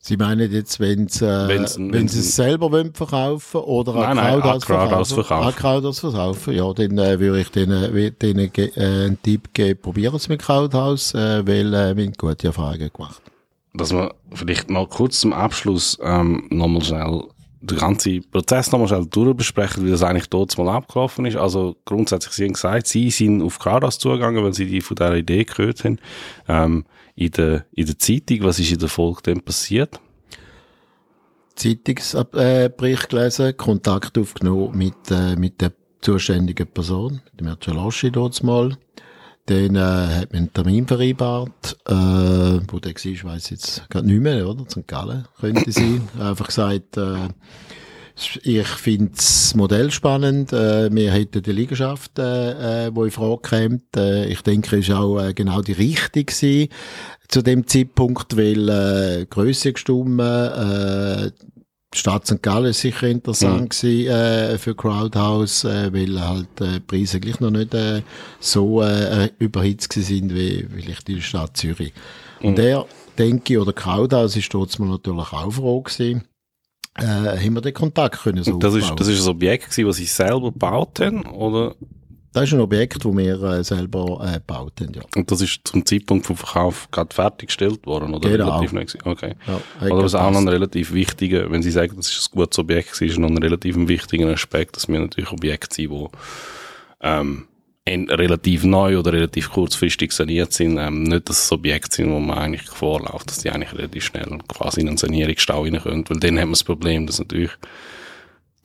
Sie 0.00 0.16
meinen 0.16 0.50
jetzt, 0.52 0.78
wenn's, 0.78 1.20
äh, 1.20 1.48
wenn's, 1.48 1.76
wenn 1.78 2.06
Sie 2.06 2.20
es 2.20 2.36
selber 2.36 2.70
wollen 2.70 2.94
verkaufen 2.94 3.60
oder 3.60 3.94
nein, 3.94 4.16
nein, 4.16 4.40
Crowdhouse 4.40 4.64
verkaufen? 4.64 5.14
verkaufen. 5.14 5.56
Crowdhouse 5.56 6.00
verkaufen, 6.00 6.54
ja, 6.54 6.72
dann 6.72 6.98
äh, 6.98 7.18
würde 7.18 7.40
ich 7.40 7.50
denen, 7.50 8.12
denen 8.18 8.50
äh, 8.54 8.70
einen 8.76 9.22
Tipp 9.22 9.52
geben, 9.52 9.80
probieren 9.80 10.14
es 10.14 10.28
mit 10.28 10.40
Crowdhouse, 10.40 11.14
äh, 11.14 11.46
weil 11.46 11.74
äh, 11.74 11.96
wir 11.96 12.04
haben 12.04 12.12
gute 12.16 12.46
Erfahrungen 12.46 12.90
gemacht. 12.92 13.20
Dass 13.74 13.92
wir 13.92 14.14
vielleicht 14.32 14.70
noch 14.70 14.88
kurz 14.88 15.20
zum 15.20 15.32
Abschluss 15.32 15.98
ähm, 16.00 16.46
nochmal 16.50 16.82
schnell 16.82 17.24
den 17.60 17.78
ganzen 17.78 18.24
Prozess 18.30 18.70
nochmal 18.70 18.88
schnell 18.88 19.06
durchbesprechen, 19.06 19.84
wie 19.84 19.90
das 19.90 20.02
eigentlich 20.02 20.28
dort 20.28 20.56
mal 20.58 20.68
abgelaufen 20.68 21.26
ist. 21.26 21.36
Also 21.36 21.76
grundsätzlich, 21.84 22.34
Sie 22.34 22.44
haben 22.44 22.52
gesagt, 22.52 22.86
Sie 22.86 23.10
sind 23.10 23.42
auf 23.42 23.58
Crowdhouse 23.58 23.98
zugegangen, 23.98 24.44
weil 24.44 24.54
Sie 24.54 24.66
die 24.66 24.80
von 24.80 24.94
dieser 24.94 25.16
Idee 25.16 25.44
gehört 25.44 25.84
haben. 25.84 25.98
Ähm, 26.48 26.84
in 27.18 27.30
der, 27.32 27.66
in 27.72 27.86
der 27.86 27.98
Zeitung. 27.98 28.42
Was 28.42 28.60
ist 28.60 28.72
in 28.72 28.78
der 28.78 28.88
Folge 28.88 29.22
denn 29.22 29.40
passiert? 29.40 30.00
Zeitungsbericht 31.56 33.08
gelesen, 33.08 33.56
Kontakt 33.56 34.16
aufgenommen 34.16 34.78
mit, 34.78 35.10
äh, 35.10 35.34
mit 35.34 35.60
der 35.60 35.72
zuständigen 36.00 36.68
Person, 36.68 37.20
dem 37.38 37.46
Mercelaschi 37.46 38.12
dort 38.12 38.40
mal. 38.44 38.76
Dann 39.48 39.76
äh, 39.76 39.78
hat 39.78 40.32
man 40.32 40.40
einen 40.40 40.52
Termin 40.52 40.86
vereinbart, 40.86 41.78
äh, 41.86 41.94
wo 42.68 42.78
der 42.80 42.92
war, 42.92 43.32
weiss 43.32 43.48
jetzt 43.48 43.88
gerade 43.88 44.06
nicht 44.06 44.20
mehr, 44.20 44.46
oder? 44.46 44.66
St. 44.68 44.86
Gallen 44.86 45.24
könnte 45.40 45.72
sein. 45.72 46.06
Einfach 46.20 46.48
gesagt, 46.48 46.98
äh, 46.98 47.28
ich 48.42 48.66
finde 48.66 49.12
das 49.16 49.54
Modell 49.54 49.90
spannend. 49.90 50.52
Äh, 50.52 50.94
wir 50.94 51.12
hätten 51.12 51.42
die 51.42 51.52
Liegenschaft, 51.52 52.18
äh, 52.18 52.88
äh, 52.88 52.90
wo 52.92 53.04
in 53.04 53.10
Frage 53.10 53.38
kommt. 53.40 53.96
Äh, 53.96 54.26
ich 54.26 54.42
denke, 54.42 54.76
es 54.76 54.88
war 54.90 55.00
auch 55.00 55.18
äh, 55.18 55.32
genau 55.32 55.62
die 55.62 55.72
richtige 55.72 56.68
zu 57.28 57.40
dem 57.40 57.66
Zeitpunkt, 57.66 58.36
weil 58.36 58.68
äh, 58.68 59.26
Größe 59.30 59.72
gestimmt, 59.72 60.20
äh, 60.20 61.30
Stadt 61.94 62.26
St. 62.26 62.42
Gallen 62.42 62.66
ist 62.66 62.80
sicher 62.80 63.08
interessant 63.08 63.60
mhm. 63.62 63.68
gewesen, 63.68 64.10
äh, 64.10 64.58
für 64.58 64.74
Crowdhouse, 64.74 65.64
äh, 65.64 65.92
weil 65.92 66.20
halt 66.20 66.60
äh, 66.60 66.80
Preise 66.80 67.18
gleich 67.18 67.40
noch 67.40 67.50
nicht 67.50 67.72
äh, 67.72 68.02
so 68.40 68.82
äh, 68.82 69.30
überhitzt 69.38 69.92
sind 69.92 70.34
wie 70.34 70.66
vielleicht 70.70 71.08
der 71.08 71.20
Stadt 71.20 71.56
Zürich. 71.56 71.94
Mhm. 72.40 72.48
Und 72.48 72.58
der, 72.58 72.84
denke 73.16 73.54
ich, 73.54 73.58
oder 73.58 73.72
Crowdhouse 73.72 74.36
ist 74.36 74.52
dort 74.52 74.78
natürlich 74.78 75.32
auch 75.32 75.50
froh 75.50 75.80
gewesen 75.80 76.24
äh, 76.98 77.04
haben 77.04 77.54
wir 77.54 77.60
den 77.60 77.74
Kontakt 77.74 78.22
können 78.22 78.42
so 78.42 78.58
das 78.58 78.74
ist, 78.74 78.92
das 78.96 79.06
ist 79.06 79.22
ein 79.22 79.30
Objekt 79.30 79.70
gewesen, 79.70 79.88
was 79.88 79.96
Sie 79.96 80.04
selber 80.04 80.52
gebaut 80.52 81.00
haben, 81.00 81.26
oder? 81.26 81.74
Das 82.38 82.48
ist 82.48 82.54
ein 82.54 82.60
Objekt, 82.60 83.04
das 83.04 83.16
wir 83.16 83.42
äh, 83.42 83.64
selber 83.64 84.24
äh, 84.24 84.34
gebaut 84.34 84.74
haben, 84.80 84.94
ja. 84.94 85.02
Und 85.16 85.28
das 85.28 85.40
ist 85.40 85.60
zum 85.64 85.84
Zeitpunkt 85.84 86.24
vom 86.24 86.36
Verkauf 86.36 86.88
gerade 86.92 87.12
fertiggestellt 87.12 87.84
worden, 87.84 88.14
oder? 88.14 88.30
Genau. 88.30 88.60
Relativ 88.60 88.72
neu 88.72 89.10
Okay. 89.10 89.34
Ja, 89.48 89.86
oder 89.86 90.04
was 90.04 90.14
auch 90.14 90.30
noch 90.30 90.38
ein 90.38 90.46
relativ 90.46 90.92
wichtiger, 90.92 91.50
wenn 91.50 91.62
Sie 91.62 91.72
sagen, 91.72 91.94
das 91.96 92.08
ist 92.08 92.30
ein 92.30 92.36
gutes 92.36 92.56
Objekt, 92.60 93.00
ist 93.02 93.18
noch 93.18 93.28
ein 93.28 93.38
relativ 93.38 93.76
wichtiger 93.76 94.28
Aspekt, 94.28 94.76
dass 94.76 94.86
wir 94.86 95.00
natürlich 95.00 95.32
Objekte 95.32 95.74
sind, 95.74 95.90
wo 95.90 96.12
ähm, 97.00 97.48
relativ 97.88 98.62
neu 98.62 98.98
oder 98.98 99.12
relativ 99.12 99.50
kurzfristig 99.50 100.12
saniert 100.12 100.52
sind, 100.52 100.78
ähm, 100.78 101.02
nicht 101.02 101.28
das 101.28 101.50
Objekt 101.50 101.92
sind, 101.92 102.12
wo 102.12 102.20
man 102.20 102.38
eigentlich 102.38 102.68
vorläuft, 102.68 103.30
dass 103.30 103.38
die 103.38 103.50
eigentlich 103.50 103.72
relativ 103.72 104.04
schnell 104.04 104.38
quasi 104.46 104.82
in 104.82 104.88
einen 104.88 104.96
Sanierungsstau 104.96 105.62
rein 105.62 105.80
können. 105.80 106.04
Weil 106.08 106.20
dann 106.20 106.38
haben 106.38 106.50
wir 106.50 106.52
das 106.52 106.64
Problem, 106.64 107.04
dass 107.06 107.18
natürlich 107.18 107.50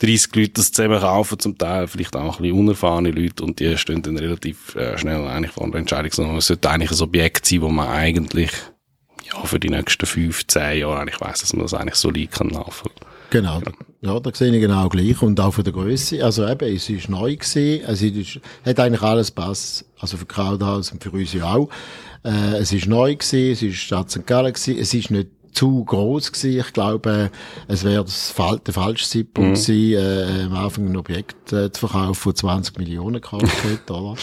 30 0.04 0.36
Leute 0.36 0.52
das 0.56 0.72
zusammen 0.72 1.00
kaufen, 1.00 1.40
zum 1.40 1.58
Teil 1.58 1.88
vielleicht 1.88 2.16
auch 2.16 2.38
ein 2.38 2.42
bisschen 2.42 2.60
unerfahrene 2.60 3.12
Leute 3.12 3.44
und 3.44 3.60
die 3.60 3.78
stehen 3.78 4.02
dann 4.02 4.18
relativ 4.18 4.76
äh, 4.76 4.98
schnell 4.98 5.26
eigentlich 5.28 5.52
vor 5.52 5.70
der 5.72 5.80
Entscheidung, 5.80 6.12
sondern 6.12 6.38
es 6.38 6.48
sollte 6.48 6.70
eigentlich 6.70 6.92
ein 6.92 7.02
Objekt 7.02 7.46
sein, 7.46 7.62
wo 7.62 7.70
man 7.70 7.88
eigentlich 7.88 8.52
ja, 9.24 9.42
für 9.46 9.60
die 9.60 9.70
nächsten 9.70 10.06
15 10.06 10.80
Jahre 10.80 11.00
eigentlich 11.00 11.22
weiss, 11.22 11.40
dass 11.40 11.54
man 11.54 11.64
das 11.64 11.74
eigentlich 11.74 11.96
so 11.96 12.10
liegen 12.10 12.32
kann 12.32 12.50
laufen. 12.50 12.90
Genau. 13.30 13.62
Ja, 14.02 14.20
da 14.20 14.32
sehe 14.34 14.54
ich 14.54 14.62
genau 14.62 14.90
gleich. 14.90 15.22
Und 15.22 15.40
auch 15.40 15.54
von 15.54 15.64
der 15.64 15.74
Größe. 15.74 16.24
Also 16.24 16.48
eben, 16.48 16.76
es 16.76 16.88
ist 16.90 17.10
neu 17.10 17.36
gewesen. 17.36 17.84
Also, 17.88 18.06
es 18.06 18.40
hat 18.64 18.80
eigentlich 18.80 19.02
alles 19.02 19.32
passt. 19.32 19.86
Also 20.00 20.18
für 20.18 20.26
Crowdhouse 20.26 20.92
und 20.92 21.02
für 21.02 21.10
uns 21.10 21.34
ja 21.34 21.52
auch. 21.52 21.70
Äh, 22.24 22.58
es 22.58 22.72
ist 22.72 22.86
neu 22.86 23.16
gewesen. 23.16 23.52
Es 23.52 23.64
ist 23.64 23.78
Stadt 23.78 24.12
St. 24.12 24.28
Gallen 24.28 24.54
gewesen. 24.54 24.78
Es 24.78 24.94
ist 24.94 25.10
nicht 25.10 25.30
zu 25.54 25.84
groß 25.86 26.32
gewesen. 26.32 26.60
Ich 26.60 26.74
glaube, 26.74 27.32
es 27.68 27.84
wäre 27.84 28.04
das, 28.04 28.34
der 28.66 28.74
falsche 28.74 29.08
Zeitpunkt 29.08 29.52
mhm. 29.52 29.64
gewesen, 29.64 29.94
äh, 29.94 30.44
am 30.46 30.54
Anfang 30.56 30.88
ein 30.88 30.98
Objekt 30.98 31.54
äh, 31.54 31.72
zu 31.72 31.88
verkaufen, 31.88 32.16
von 32.16 32.36
20 32.36 32.78
Millionen 32.78 33.22
gekostet 33.22 33.90
oder? 33.92 34.16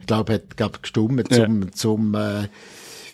Ich 0.00 0.06
glaube, 0.06 0.34
hat, 0.34 0.56
glaub, 0.56 0.82
gestummt 0.82 1.32
zum, 1.32 1.62
ja. 1.62 1.70
zum, 1.72 2.14
äh, 2.14 2.48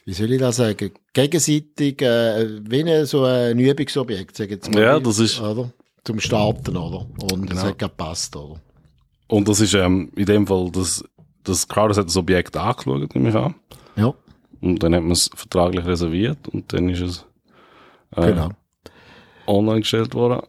wie 0.04 0.12
soll 0.12 0.32
ich 0.32 0.40
das 0.40 0.56
sagen, 0.56 0.90
gegenseitig, 1.12 2.02
äh, 2.02 2.46
wie 2.68 2.82
ein, 2.84 3.06
so 3.06 3.24
ein 3.24 3.58
Übungsobjekt, 3.58 4.36
sagen 4.36 4.50
jetzt 4.50 4.72
mal. 4.72 4.82
Ja, 4.82 5.00
das 5.00 5.18
ist- 5.18 5.40
Oder? 5.40 5.70
Zum 6.02 6.18
Starten, 6.18 6.76
oder? 6.78 7.06
Und 7.30 7.44
es 7.44 7.50
Genau. 7.50 7.62
hat 7.62 7.78
gepasst, 7.78 8.34
oder? 8.34 8.58
Und 9.28 9.46
das 9.48 9.60
ist 9.60 9.74
ähm, 9.74 10.10
in 10.16 10.24
dem 10.24 10.46
Fall, 10.46 10.70
das, 10.72 11.04
das 11.44 11.68
Crowders 11.68 11.98
hat 11.98 12.06
das 12.06 12.16
Objekt 12.16 12.56
angeschaut, 12.56 13.14
nehme 13.14 13.28
ich 13.28 13.34
an. 13.34 13.54
Ja, 13.96 14.14
Und 14.62 14.82
dann 14.82 14.94
hat 14.94 15.02
man 15.02 15.12
es 15.12 15.30
vertraglich 15.34 15.84
reserviert 15.84 16.48
und 16.48 16.72
dann 16.72 16.88
ist 16.88 17.00
es 17.00 17.26
genau. 18.14 18.50
online 19.47 19.81
gestellt 19.81 20.14
worden. 20.14 20.43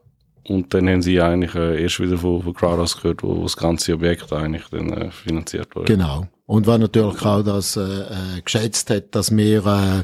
Und 0.47 0.73
dann 0.73 0.89
haben 0.89 1.01
sie 1.01 1.21
eigentlich 1.21 1.53
äh, 1.55 1.81
erst 1.81 1.99
wieder 1.99 2.17
von, 2.17 2.41
von 2.41 2.53
Crowdhouse 2.53 2.97
gehört, 2.97 3.23
wo 3.23 3.43
das 3.43 3.55
ganze 3.55 3.93
Objekt 3.93 4.33
eigentlich 4.33 4.67
dann 4.69 4.91
äh, 4.91 5.11
finanziert 5.11 5.75
wurde. 5.75 5.85
Genau. 5.85 6.27
Und 6.47 6.67
was 6.67 6.79
natürlich 6.79 7.25
auch 7.25 7.43
das 7.43 7.77
äh, 7.77 7.81
äh, 7.81 8.41
geschätzt 8.43 8.89
hat, 8.89 9.15
dass 9.15 9.35
wir, 9.35 9.65
äh, 9.65 10.03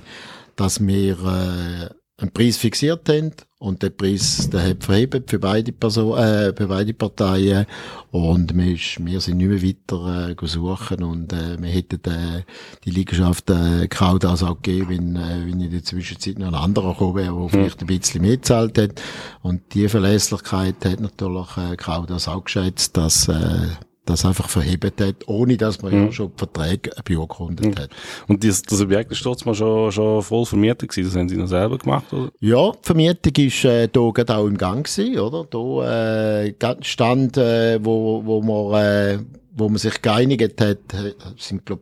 dass 0.55 0.85
wir 0.85 1.17
äh, 1.19 1.89
einen 2.19 2.31
Preis 2.31 2.57
fixiert 2.57 3.07
haben 3.09 3.31
und 3.59 3.83
der 3.83 3.91
Preis, 3.91 4.49
der 4.51 4.67
hat 4.67 4.83
verhebt 4.83 5.29
für 5.29 5.37
beide 5.37 5.71
Personen, 5.71 6.17
äh, 6.17 6.53
für 6.55 6.67
beide 6.67 6.93
Parteien 6.93 7.67
und 8.09 8.55
wir, 8.55 8.73
ist, 8.73 9.05
wir 9.05 9.19
sind 9.21 9.37
nicht 9.37 9.47
mehr 9.49 9.61
weiter 9.61 10.29
äh, 10.31 10.47
suchen 10.47 11.03
und 11.03 11.31
äh, 11.31 11.61
wir 11.61 11.69
hätten 11.69 12.01
äh, 12.09 12.43
die 12.85 12.89
Liegenschaft 12.89 13.49
äh, 13.51 13.87
kaum 13.87 14.17
das 14.17 14.41
auch 14.41 14.61
gegeben, 14.61 14.89
wenn, 14.89 15.15
äh, 15.15 15.45
wenn 15.45 15.61
in 15.61 15.71
der 15.71 15.83
Zwischenzeit 15.83 16.39
noch 16.39 16.47
ein 16.47 16.55
anderer 16.55 16.93
gekommen 16.93 17.15
wäre, 17.15 17.39
der 17.39 17.49
vielleicht 17.49 17.81
ein 17.81 17.87
bisschen 17.87 18.21
mehr 18.21 18.37
gezahlt 18.37 18.79
hat. 18.79 19.01
Und 19.43 19.73
die 19.75 19.87
Verlässlichkeit 19.87 20.83
hat 20.85 20.99
natürlich 20.99 21.57
äh, 21.57 21.75
kaum 21.77 22.07
das 22.07 22.27
auch 22.27 22.43
geschätzt, 22.43 22.97
dass 22.97 23.27
äh, 23.27 23.67
das 24.07 24.25
einfach 24.25 24.49
verhebt 24.49 25.01
hat, 25.01 25.27
ohne 25.27 25.57
dass 25.57 25.81
man 25.81 25.93
ja 25.93 26.11
schon 26.11 26.31
die 26.31 26.37
Verträge 26.37 26.91
beurkundet 27.03 27.79
hat. 27.79 27.89
Und 28.27 28.43
das, 28.43 28.61
das 28.61 28.81
Objekt 28.81 29.11
ist 29.11 29.21
trotzdem 29.21 29.53
schon, 29.53 29.91
schon 29.91 30.23
voll 30.23 30.45
vermietet 30.45 30.89
gewesen. 30.89 31.09
Das 31.09 31.15
haben 31.19 31.29
sie 31.29 31.35
noch 31.35 31.47
selber 31.47 31.77
gemacht, 31.77 32.11
oder? 32.13 32.31
Ja, 32.39 32.71
die 32.71 32.77
Vermietung 32.81 33.45
ist 33.45 33.65
äh, 33.65 33.87
da 33.87 34.09
gerade 34.09 34.35
auch 34.35 34.47
im 34.47 34.57
Gang 34.57 34.85
gewesen, 34.85 35.19
oder? 35.19 35.45
Da 35.49 36.43
äh, 36.45 36.53
Stand, 36.81 37.37
äh, 37.37 37.79
wo, 37.83 38.25
wo, 38.25 38.41
man, 38.41 38.81
äh, 38.81 39.19
wo 39.51 39.67
man 39.67 39.77
sich 39.77 40.01
geeinigt 40.01 40.61
hat, 40.61 40.93
äh, 40.93 41.13
sind 41.37 41.65
glaub 41.65 41.81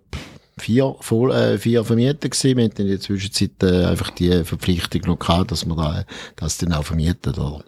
vier, 0.58 0.96
voll, 1.02 1.32
äh, 1.32 1.58
vier 1.60 1.84
Vermieter 1.84 2.30
gewesen. 2.30 2.58
Wir 2.58 2.64
haben 2.66 2.72
in 2.78 2.88
der 2.88 3.00
Zwischenzeit 3.00 3.52
äh, 3.62 3.86
einfach 3.86 4.10
die 4.10 4.44
Verpflichtung 4.44 5.02
noch 5.06 5.20
gehabt, 5.20 5.52
dass 5.52 5.66
man 5.66 5.78
da, 5.78 6.06
das 6.38 6.58
dann 6.58 6.74
auch 6.74 6.86
vermietet, 6.86 7.38
oder? 7.38 7.64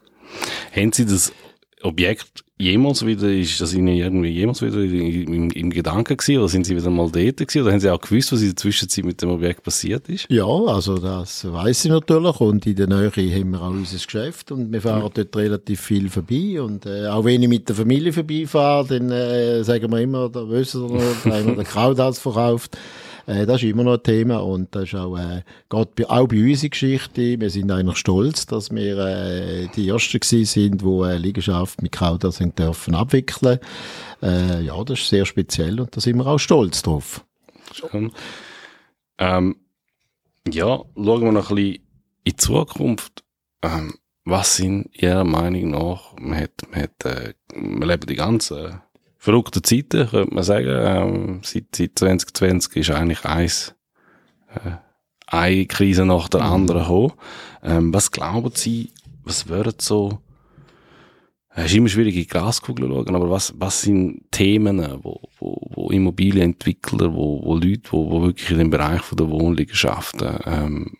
Haben 0.75 0.91
sie 0.91 1.05
das 1.05 1.31
Objekt 1.83 2.43
jemals 2.59 3.05
wieder, 3.05 3.31
ist 3.31 3.61
das 3.61 3.73
ihnen 3.73 3.89
irgendwie 3.89 4.29
jemals 4.29 4.61
wieder 4.63 4.81
im, 4.81 5.51
im, 5.51 5.69
Gedanken 5.69 6.17
gewesen? 6.17 6.39
Oder 6.39 6.49
sind 6.49 6.65
sie 6.65 6.75
wieder 6.75 6.89
mal 6.89 7.09
dort 7.11 7.37
gewesen? 7.37 7.61
Oder 7.61 7.71
haben 7.71 7.79
sie 7.79 7.89
auch 7.89 8.01
gewusst, 8.01 8.31
was 8.31 8.41
in 8.41 8.47
der 8.47 8.55
Zwischenzeit 8.55 9.05
mit 9.05 9.21
dem 9.21 9.29
Objekt 9.29 9.63
passiert 9.63 10.09
ist? 10.09 10.25
Ja, 10.29 10.45
also 10.45 10.97
das 10.97 11.45
weiß 11.51 11.85
ich 11.85 11.91
natürlich 11.91 12.39
und 12.39 12.65
in 12.65 12.75
der 12.75 12.87
Nähe 12.87 13.11
haben 13.11 13.51
wir 13.51 13.61
auch 13.61 13.69
unser 13.69 13.97
Geschäft 13.97 14.51
und 14.51 14.71
wir 14.71 14.81
fahren 14.81 15.09
dort 15.13 15.35
relativ 15.35 15.81
viel 15.81 16.09
vorbei 16.09 16.59
und 16.61 16.85
äh, 16.87 17.07
auch 17.07 17.23
wenn 17.25 17.43
ich 17.43 17.49
mit 17.49 17.69
der 17.69 17.75
Familie 17.75 18.11
vorbeifahre, 18.11 18.87
dann 18.87 19.11
äh, 19.11 19.63
sagen 19.63 19.91
wir 19.91 19.99
immer, 19.99 20.29
da 20.29 20.49
wissen 20.49 20.89
wir 20.89 20.95
noch, 20.95 21.23
da 21.23 21.37
haben 21.37 21.47
wir 21.47 21.55
den 21.55 21.63
Krauthaus 21.63 22.17
verkauft. 22.17 22.77
Äh, 23.27 23.45
das 23.45 23.61
ist 23.61 23.69
immer 23.69 23.83
noch 23.83 23.95
ein 23.95 24.03
Thema 24.03 24.37
und 24.37 24.73
das 24.73 24.85
ist 24.85 24.95
auch, 24.95 25.17
äh, 25.17 25.43
bei, 25.69 26.09
auch 26.09 26.27
bei 26.27 26.49
uns 26.49 26.63
in 26.63 26.69
Geschichte. 26.71 27.39
Wir 27.39 27.49
sind 27.49 27.69
eigentlich 27.69 27.97
stolz, 27.97 28.47
dass 28.47 28.71
wir 28.71 28.97
äh, 28.97 29.67
die 29.75 29.89
Ersten 29.89 30.19
gewesen 30.19 30.45
sind, 30.45 30.81
die 30.81 31.03
eine 31.03 31.17
Liegenschaft 31.17 31.81
mit 31.81 31.99
haben 31.99 32.19
dürfen 32.55 32.95
abwickeln. 32.95 33.59
Äh, 34.23 34.61
ja, 34.63 34.83
das 34.83 34.99
ist 34.99 35.09
sehr 35.09 35.25
speziell 35.25 35.79
und 35.79 35.95
da 35.95 36.01
sind 36.01 36.17
wir 36.17 36.25
auch 36.25 36.39
stolz 36.39 36.81
drauf. 36.81 37.23
Ähm, 37.91 38.11
ähm, 39.19 39.55
ja, 40.49 40.81
schauen 40.95 41.21
wir 41.21 41.31
noch 41.31 41.49
ein 41.49 41.55
bisschen 41.55 41.75
in 41.75 41.83
die 42.25 42.35
Zukunft. 42.37 43.23
Ähm, 43.61 43.95
was 44.23 44.57
sind 44.57 44.89
Ihrer 44.93 45.23
Meinung 45.23 45.71
nach, 45.71 46.13
man, 46.19 46.39
hat, 46.39 46.51
man, 46.71 46.81
hat, 46.81 47.05
äh, 47.05 47.33
man 47.55 47.87
lebt 47.87 48.09
die 48.09 48.15
ganzen 48.15 48.81
verrückten 49.27 49.61
Zeiten, 49.61 50.07
könnte 50.07 50.33
man 50.33 50.43
sagen. 50.45 50.69
Ähm, 50.69 51.39
seit, 51.43 51.75
seit 51.75 51.99
2020 51.99 52.77
ist 52.77 52.91
eigentlich 52.91 53.25
eins, 53.25 53.75
äh, 54.53 54.77
eine 55.27 55.65
Krise 55.65 56.05
nach 56.05 56.29
der 56.29 56.43
anderen 56.43 56.83
gekommen. 56.83 57.11
Ähm, 57.61 57.93
was 57.93 58.11
glauben 58.11 58.51
Sie, 58.53 58.93
was 59.25 59.49
würden 59.49 59.73
so, 59.79 60.19
es 61.53 61.65
ist 61.65 61.75
immer 61.75 61.89
schwierig 61.89 62.15
in 62.15 62.21
die 62.21 62.27
Glaskugel 62.27 62.87
zu 62.87 62.93
schauen, 62.93 63.15
aber 63.15 63.29
was, 63.29 63.53
was 63.57 63.81
sind 63.81 64.31
Themen, 64.31 64.79
wo, 65.03 65.19
wo, 65.39 65.71
wo 65.73 65.89
Immobilienentwickler, 65.89 67.13
wo, 67.13 67.43
wo 67.43 67.55
Leute, 67.55 67.91
wo, 67.91 68.09
wo 68.09 68.21
wirklich 68.21 68.51
in 68.51 68.59
dem 68.59 68.69
Bereich 68.69 69.01
von 69.01 69.17
der 69.17 69.29
Wohnliegenschaften 69.29 70.39
ähm, 70.45 70.97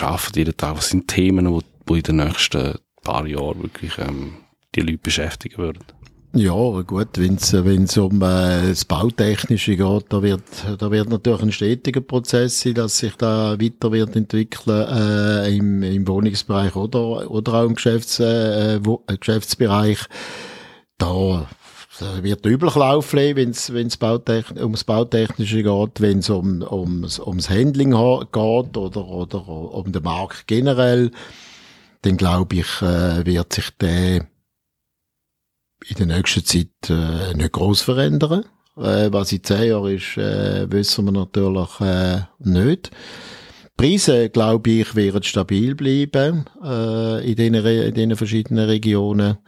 arbeiten 0.00 0.38
jeden 0.38 0.56
Tag, 0.56 0.76
was 0.76 0.88
sind 0.88 1.06
Themen, 1.06 1.48
wo, 1.48 1.62
wo 1.86 1.94
in 1.94 2.02
den 2.02 2.16
nächsten 2.16 2.78
paar 3.04 3.28
Jahren 3.28 3.62
wirklich 3.62 3.96
ähm, 3.98 4.38
die 4.74 4.80
Leute 4.80 4.98
beschäftigen 4.98 5.58
würden? 5.58 5.84
Ja, 6.32 6.52
gut, 6.82 7.18
wenn 7.18 7.34
es 7.34 7.52
wenn's 7.52 7.98
um 7.98 8.22
äh, 8.22 8.68
das 8.68 8.84
Bautechnische 8.84 9.76
geht, 9.76 10.04
da 10.10 10.22
wird, 10.22 10.42
da 10.78 10.90
wird 10.92 11.08
natürlich 11.08 11.42
ein 11.42 11.50
stetiger 11.50 12.00
Prozess 12.02 12.60
sein, 12.60 12.74
dass 12.74 12.98
sich 12.98 13.16
da 13.16 13.60
weiter 13.60 13.90
wird 13.90 14.14
entwickeln 14.14 14.86
äh, 14.88 15.56
im, 15.56 15.82
im 15.82 16.06
Wohnungsbereich 16.06 16.76
oder, 16.76 17.28
oder 17.28 17.54
auch 17.54 17.64
im 17.66 17.74
Geschäfts, 17.74 18.20
äh, 18.20 18.78
wo, 18.84 19.02
äh, 19.08 19.16
Geschäftsbereich. 19.18 19.98
Da, 20.98 21.48
wird 22.22 22.46
üblich 22.46 22.76
laufen, 22.76 23.18
wenn 23.36 23.50
es 23.50 23.72
wenn's 23.74 23.96
Bautechn 23.96 24.56
ums 24.58 24.84
Bautechnische 24.84 25.62
geht, 25.64 26.00
wenn 26.00 26.20
es 26.20 26.30
um, 26.30 26.62
ums, 26.62 27.18
ums 27.18 27.50
Handling 27.50 27.94
ha- 27.94 28.20
geht 28.30 28.76
oder, 28.76 29.06
oder 29.06 29.48
um 29.48 29.90
den 29.92 30.02
Markt 30.04 30.46
generell, 30.46 31.10
dann 32.02 32.16
glaube 32.16 32.56
ich, 32.56 32.82
äh, 32.82 33.26
wird 33.26 33.52
sich 33.52 33.70
der 33.80 34.26
in 35.88 35.96
der 35.96 36.06
nächsten 36.06 36.44
Zeit 36.44 36.90
äh, 36.90 37.34
nicht 37.34 37.52
groß 37.52 37.82
verändern. 37.82 38.44
Äh, 38.76 39.12
was 39.12 39.32
in 39.32 39.42
zehn 39.42 39.68
Jahren 39.68 39.94
ist, 39.94 40.16
äh, 40.16 40.70
wissen 40.70 41.04
wir 41.06 41.12
natürlich 41.12 41.80
äh, 41.80 42.20
nicht. 42.38 42.90
Preise, 43.76 44.28
glaube 44.28 44.70
ich, 44.70 44.94
werden 44.94 45.22
stabil 45.22 45.74
bleiben 45.74 46.44
äh, 46.62 47.32
in 47.32 47.54
Re- 47.54 47.84
in 47.86 47.94
diesen 47.94 48.16
verschiedenen 48.16 48.66
Regionen. 48.66 49.38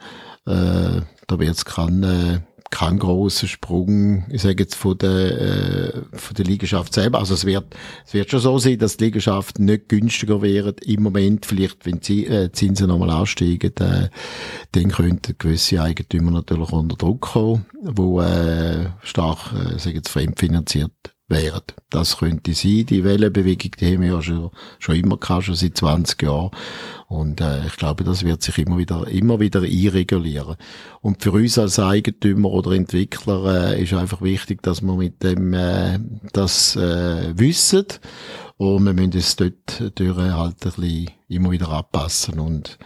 Äh, 0.45 1.01
da 1.27 1.39
wird 1.39 1.55
es 1.55 1.65
keinen 1.65 2.03
äh, 2.03 2.39
kein 2.73 2.97
grossen 2.97 3.47
Sprung, 3.47 4.25
ich 4.31 4.41
sage 4.41 4.63
jetzt 4.63 4.73
von 4.73 4.97
der, 4.97 5.11
äh, 5.11 6.01
von 6.11 6.33
der 6.35 6.43
Liegenschaft 6.43 6.91
selber. 6.91 7.19
Also 7.19 7.35
es 7.35 7.45
wird, 7.45 7.65
es 8.03 8.15
wird 8.15 8.31
schon 8.31 8.39
so 8.39 8.57
sein, 8.57 8.79
dass 8.79 8.97
die 8.97 9.05
Liegenschaft 9.05 9.59
nicht 9.59 9.89
günstiger 9.89 10.41
werden 10.41 10.75
im 10.83 11.03
Moment. 11.03 11.45
Vielleicht, 11.45 11.85
wenn 11.85 11.99
die 11.99 12.25
äh, 12.25 12.51
Zinsen 12.51 12.87
nochmal 12.87 13.11
ansteigen, 13.11 13.73
äh, 13.77 14.09
dann 14.71 14.89
könnten 14.89 15.35
gewisse 15.37 15.83
Eigentümer 15.83 16.31
natürlich 16.31 16.71
unter 16.71 16.95
Druck 16.95 17.21
kommen, 17.21 17.67
wo 17.83 18.21
äh, 18.21 18.87
stark, 19.03 19.53
äh, 19.53 19.77
sage 19.77 19.97
jetzt, 19.97 20.09
fremdfinanziert 20.09 21.12
wären. 21.27 21.61
Das 21.89 22.17
könnte 22.17 22.53
sein. 22.53 22.85
Die 22.85 23.03
Wellenbewegung, 23.03 23.71
die 23.79 23.93
haben 23.93 24.01
wir 24.01 24.13
ja 24.13 24.21
schon, 24.21 24.51
schon 24.79 24.95
immer 24.95 25.17
gehabt, 25.17 25.45
schon 25.45 25.55
seit 25.55 25.77
20 25.77 26.21
Jahren. 26.21 26.51
Und 27.07 27.41
äh, 27.41 27.65
ich 27.65 27.77
glaube, 27.77 28.03
das 28.03 28.23
wird 28.23 28.41
sich 28.41 28.57
immer 28.57 28.77
wieder, 28.77 29.07
immer 29.07 29.39
wieder 29.39 29.61
einregulieren. 29.61 30.55
Und 31.01 31.21
für 31.23 31.31
uns 31.31 31.57
als 31.57 31.79
Eigentümer 31.79 32.49
oder 32.49 32.71
Entwickler 32.71 33.73
äh, 33.73 33.83
ist 33.83 33.93
einfach 33.93 34.21
wichtig, 34.21 34.61
dass 34.63 34.81
wir 34.81 34.95
mit 34.95 35.23
dem 35.23 35.53
äh, 35.53 35.99
das 36.33 36.75
äh, 36.75 37.37
wissen. 37.37 37.85
Und 38.57 38.85
wir 38.85 38.93
müssen 38.93 39.17
es 39.17 39.35
dort 39.35 39.91
durch 39.95 40.17
halt 40.17 40.65
ein 40.65 40.71
bisschen 40.71 41.09
immer 41.27 41.51
wieder 41.51 41.69
anpassen. 41.69 42.39
Und 42.39 42.77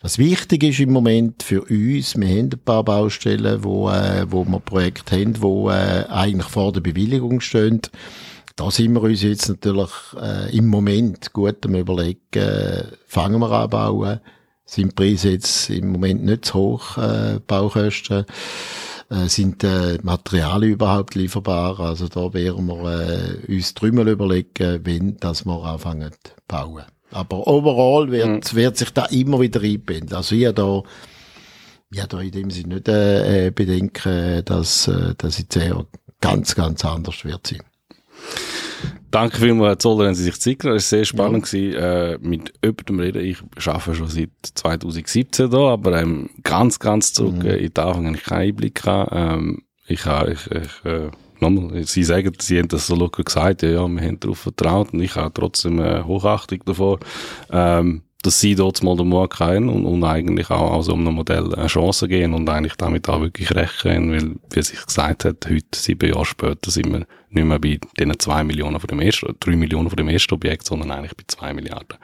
was 0.00 0.18
wichtig 0.18 0.62
ist 0.62 0.80
im 0.80 0.92
Moment 0.92 1.42
für 1.42 1.62
uns, 1.62 2.16
wir 2.16 2.28
haben 2.28 2.50
ein 2.52 2.60
paar 2.64 2.84
Baustellen, 2.84 3.64
wo, 3.64 3.90
äh, 3.90 4.26
wo 4.30 4.44
wir 4.44 4.60
Projekte 4.60 5.16
haben, 5.20 5.42
wo 5.42 5.70
äh, 5.70 6.04
eigentlich 6.08 6.46
vor 6.46 6.72
der 6.72 6.80
Bewilligung 6.80 7.40
stehen. 7.40 7.80
Da 8.54 8.70
sind 8.70 8.92
wir 8.92 9.02
uns 9.02 9.22
jetzt 9.22 9.48
natürlich 9.48 9.90
äh, 10.20 10.56
im 10.56 10.68
Moment 10.68 11.32
gut 11.32 11.64
am 11.66 11.74
überlegen, 11.74 12.20
äh, 12.34 12.84
fangen 13.06 13.40
wir 13.40 13.50
an 13.50 13.70
bauen, 13.70 14.20
sind 14.64 14.92
die 14.92 14.94
Preise 14.94 15.30
jetzt 15.30 15.70
im 15.70 15.90
Moment 15.92 16.24
nicht 16.24 16.44
zu 16.44 16.54
hoch, 16.54 16.96
äh, 16.98 17.40
Baukosten, 17.44 18.24
äh, 19.10 19.26
sind 19.26 19.64
äh, 19.64 19.98
Materialien 20.02 20.74
überhaupt 20.74 21.16
lieferbar, 21.16 21.80
also 21.80 22.06
da 22.06 22.32
werden 22.34 22.66
wir 22.66 22.84
äh, 23.48 23.52
uns 23.52 23.74
dreimal 23.74 24.08
überlegen, 24.08 24.80
wenn 24.84 25.16
dass 25.16 25.44
wir 25.44 25.64
anfangen 25.64 26.12
zu 26.12 26.32
bauen. 26.46 26.84
Aber 27.10 27.46
overall 27.46 28.10
wird, 28.10 28.54
wird 28.54 28.76
sich 28.76 28.90
da 28.90 29.06
immer 29.06 29.40
wieder 29.40 29.60
einbinden. 29.62 30.14
Also 30.14 30.34
ich 30.34 30.52
da, 30.54 30.82
ich 31.90 31.98
habe 32.00 32.08
da 32.08 32.20
in 32.20 32.30
dem 32.32 32.50
Sinne 32.50 32.74
nicht 32.76 32.88
äh, 32.88 33.46
äh, 33.46 33.50
bedenken, 33.50 34.42
dass, 34.44 34.88
äh, 34.88 35.14
dass 35.16 35.42
zehn 35.48 35.68
Jahren 35.70 35.86
ganz, 36.20 36.54
ganz 36.54 36.84
anders 36.84 37.24
wird 37.24 37.46
sein. 37.46 37.62
Danke 39.10 39.38
vielmals, 39.38 39.68
Herr 39.70 39.78
Zoller, 39.78 40.06
haben 40.06 40.14
Sie 40.14 40.24
sich 40.24 40.38
Zeit 40.38 40.58
genommen. 40.58 40.76
Es 40.76 40.92
war 40.92 40.98
sehr 40.98 41.04
spannend, 41.06 41.46
gewesen, 41.46 41.74
äh, 41.78 42.18
mit 42.20 42.52
jemandem 42.62 43.00
reden. 43.00 43.24
Ich 43.24 43.38
arbeite 43.66 43.94
schon 43.94 44.08
seit 44.08 44.28
2017 44.54 45.50
da, 45.50 45.58
aber 45.70 45.98
ähm, 46.02 46.28
ganz, 46.42 46.78
ganz 46.78 47.14
zurück 47.14 47.36
Mhm. 47.36 47.46
äh, 47.46 47.56
in 47.56 47.72
die 47.72 47.80
Anfang 47.80 48.06
habe 48.06 48.16
ich 48.16 48.24
keinen 48.24 48.48
Einblick 48.48 48.82
gehabt. 48.82 49.12
Ähm, 49.14 49.62
ich, 49.86 50.04
habe- 50.04 50.32
ich, 50.32 50.46
ich 50.50 50.84
äh, 50.84 51.10
nochmal, 51.40 51.84
sie 51.84 52.04
sagen, 52.04 52.32
sie 52.38 52.58
haben 52.58 52.68
das 52.68 52.86
so 52.86 52.94
locker 52.94 53.22
gesagt, 53.22 53.62
ja, 53.62 53.70
ja, 53.70 53.88
wir 53.88 54.02
haben 54.02 54.20
darauf 54.20 54.38
vertraut 54.38 54.92
und 54.92 55.00
ich 55.00 55.16
habe 55.16 55.32
trotzdem 55.32 55.80
äh, 55.80 56.02
Hochachtung 56.02 56.60
davor, 56.64 56.98
ähm, 57.50 58.02
dass 58.22 58.40
sie 58.40 58.54
dort 58.54 58.82
mal 58.82 58.96
den 58.96 59.08
Mut 59.08 59.38
haben 59.38 59.68
und, 59.68 59.86
und 59.86 60.02
eigentlich 60.04 60.50
auch, 60.50 60.72
auch 60.72 60.82
so 60.82 60.94
einem 60.94 61.14
Modell 61.14 61.54
eine 61.54 61.68
Chance 61.68 62.08
geben 62.08 62.34
und 62.34 62.48
eigentlich 62.48 62.74
damit 62.74 63.08
auch 63.08 63.20
wirklich 63.20 63.54
recht 63.54 63.80
können, 63.82 64.12
weil, 64.12 64.34
wie 64.50 64.62
sich 64.62 64.84
gesagt 64.84 65.24
hat, 65.24 65.46
heute, 65.48 65.66
sieben 65.74 66.12
Jahre 66.12 66.24
später, 66.24 66.70
sind 66.70 66.92
wir 66.92 67.06
nicht 67.30 67.44
mehr 67.44 67.58
bei 67.58 67.78
diesen 67.98 68.18
zwei 68.18 68.42
Millionen 68.42 68.80
von 68.80 68.88
dem 68.88 69.00
ersten, 69.00 69.34
drei 69.38 69.56
Millionen 69.56 69.88
von 69.88 69.96
dem 69.96 70.08
ersten 70.08 70.34
Objekt, 70.34 70.66
sondern 70.66 70.90
eigentlich 70.90 71.16
bei 71.16 71.24
zwei 71.26 71.54
Milliarden. 71.54 71.98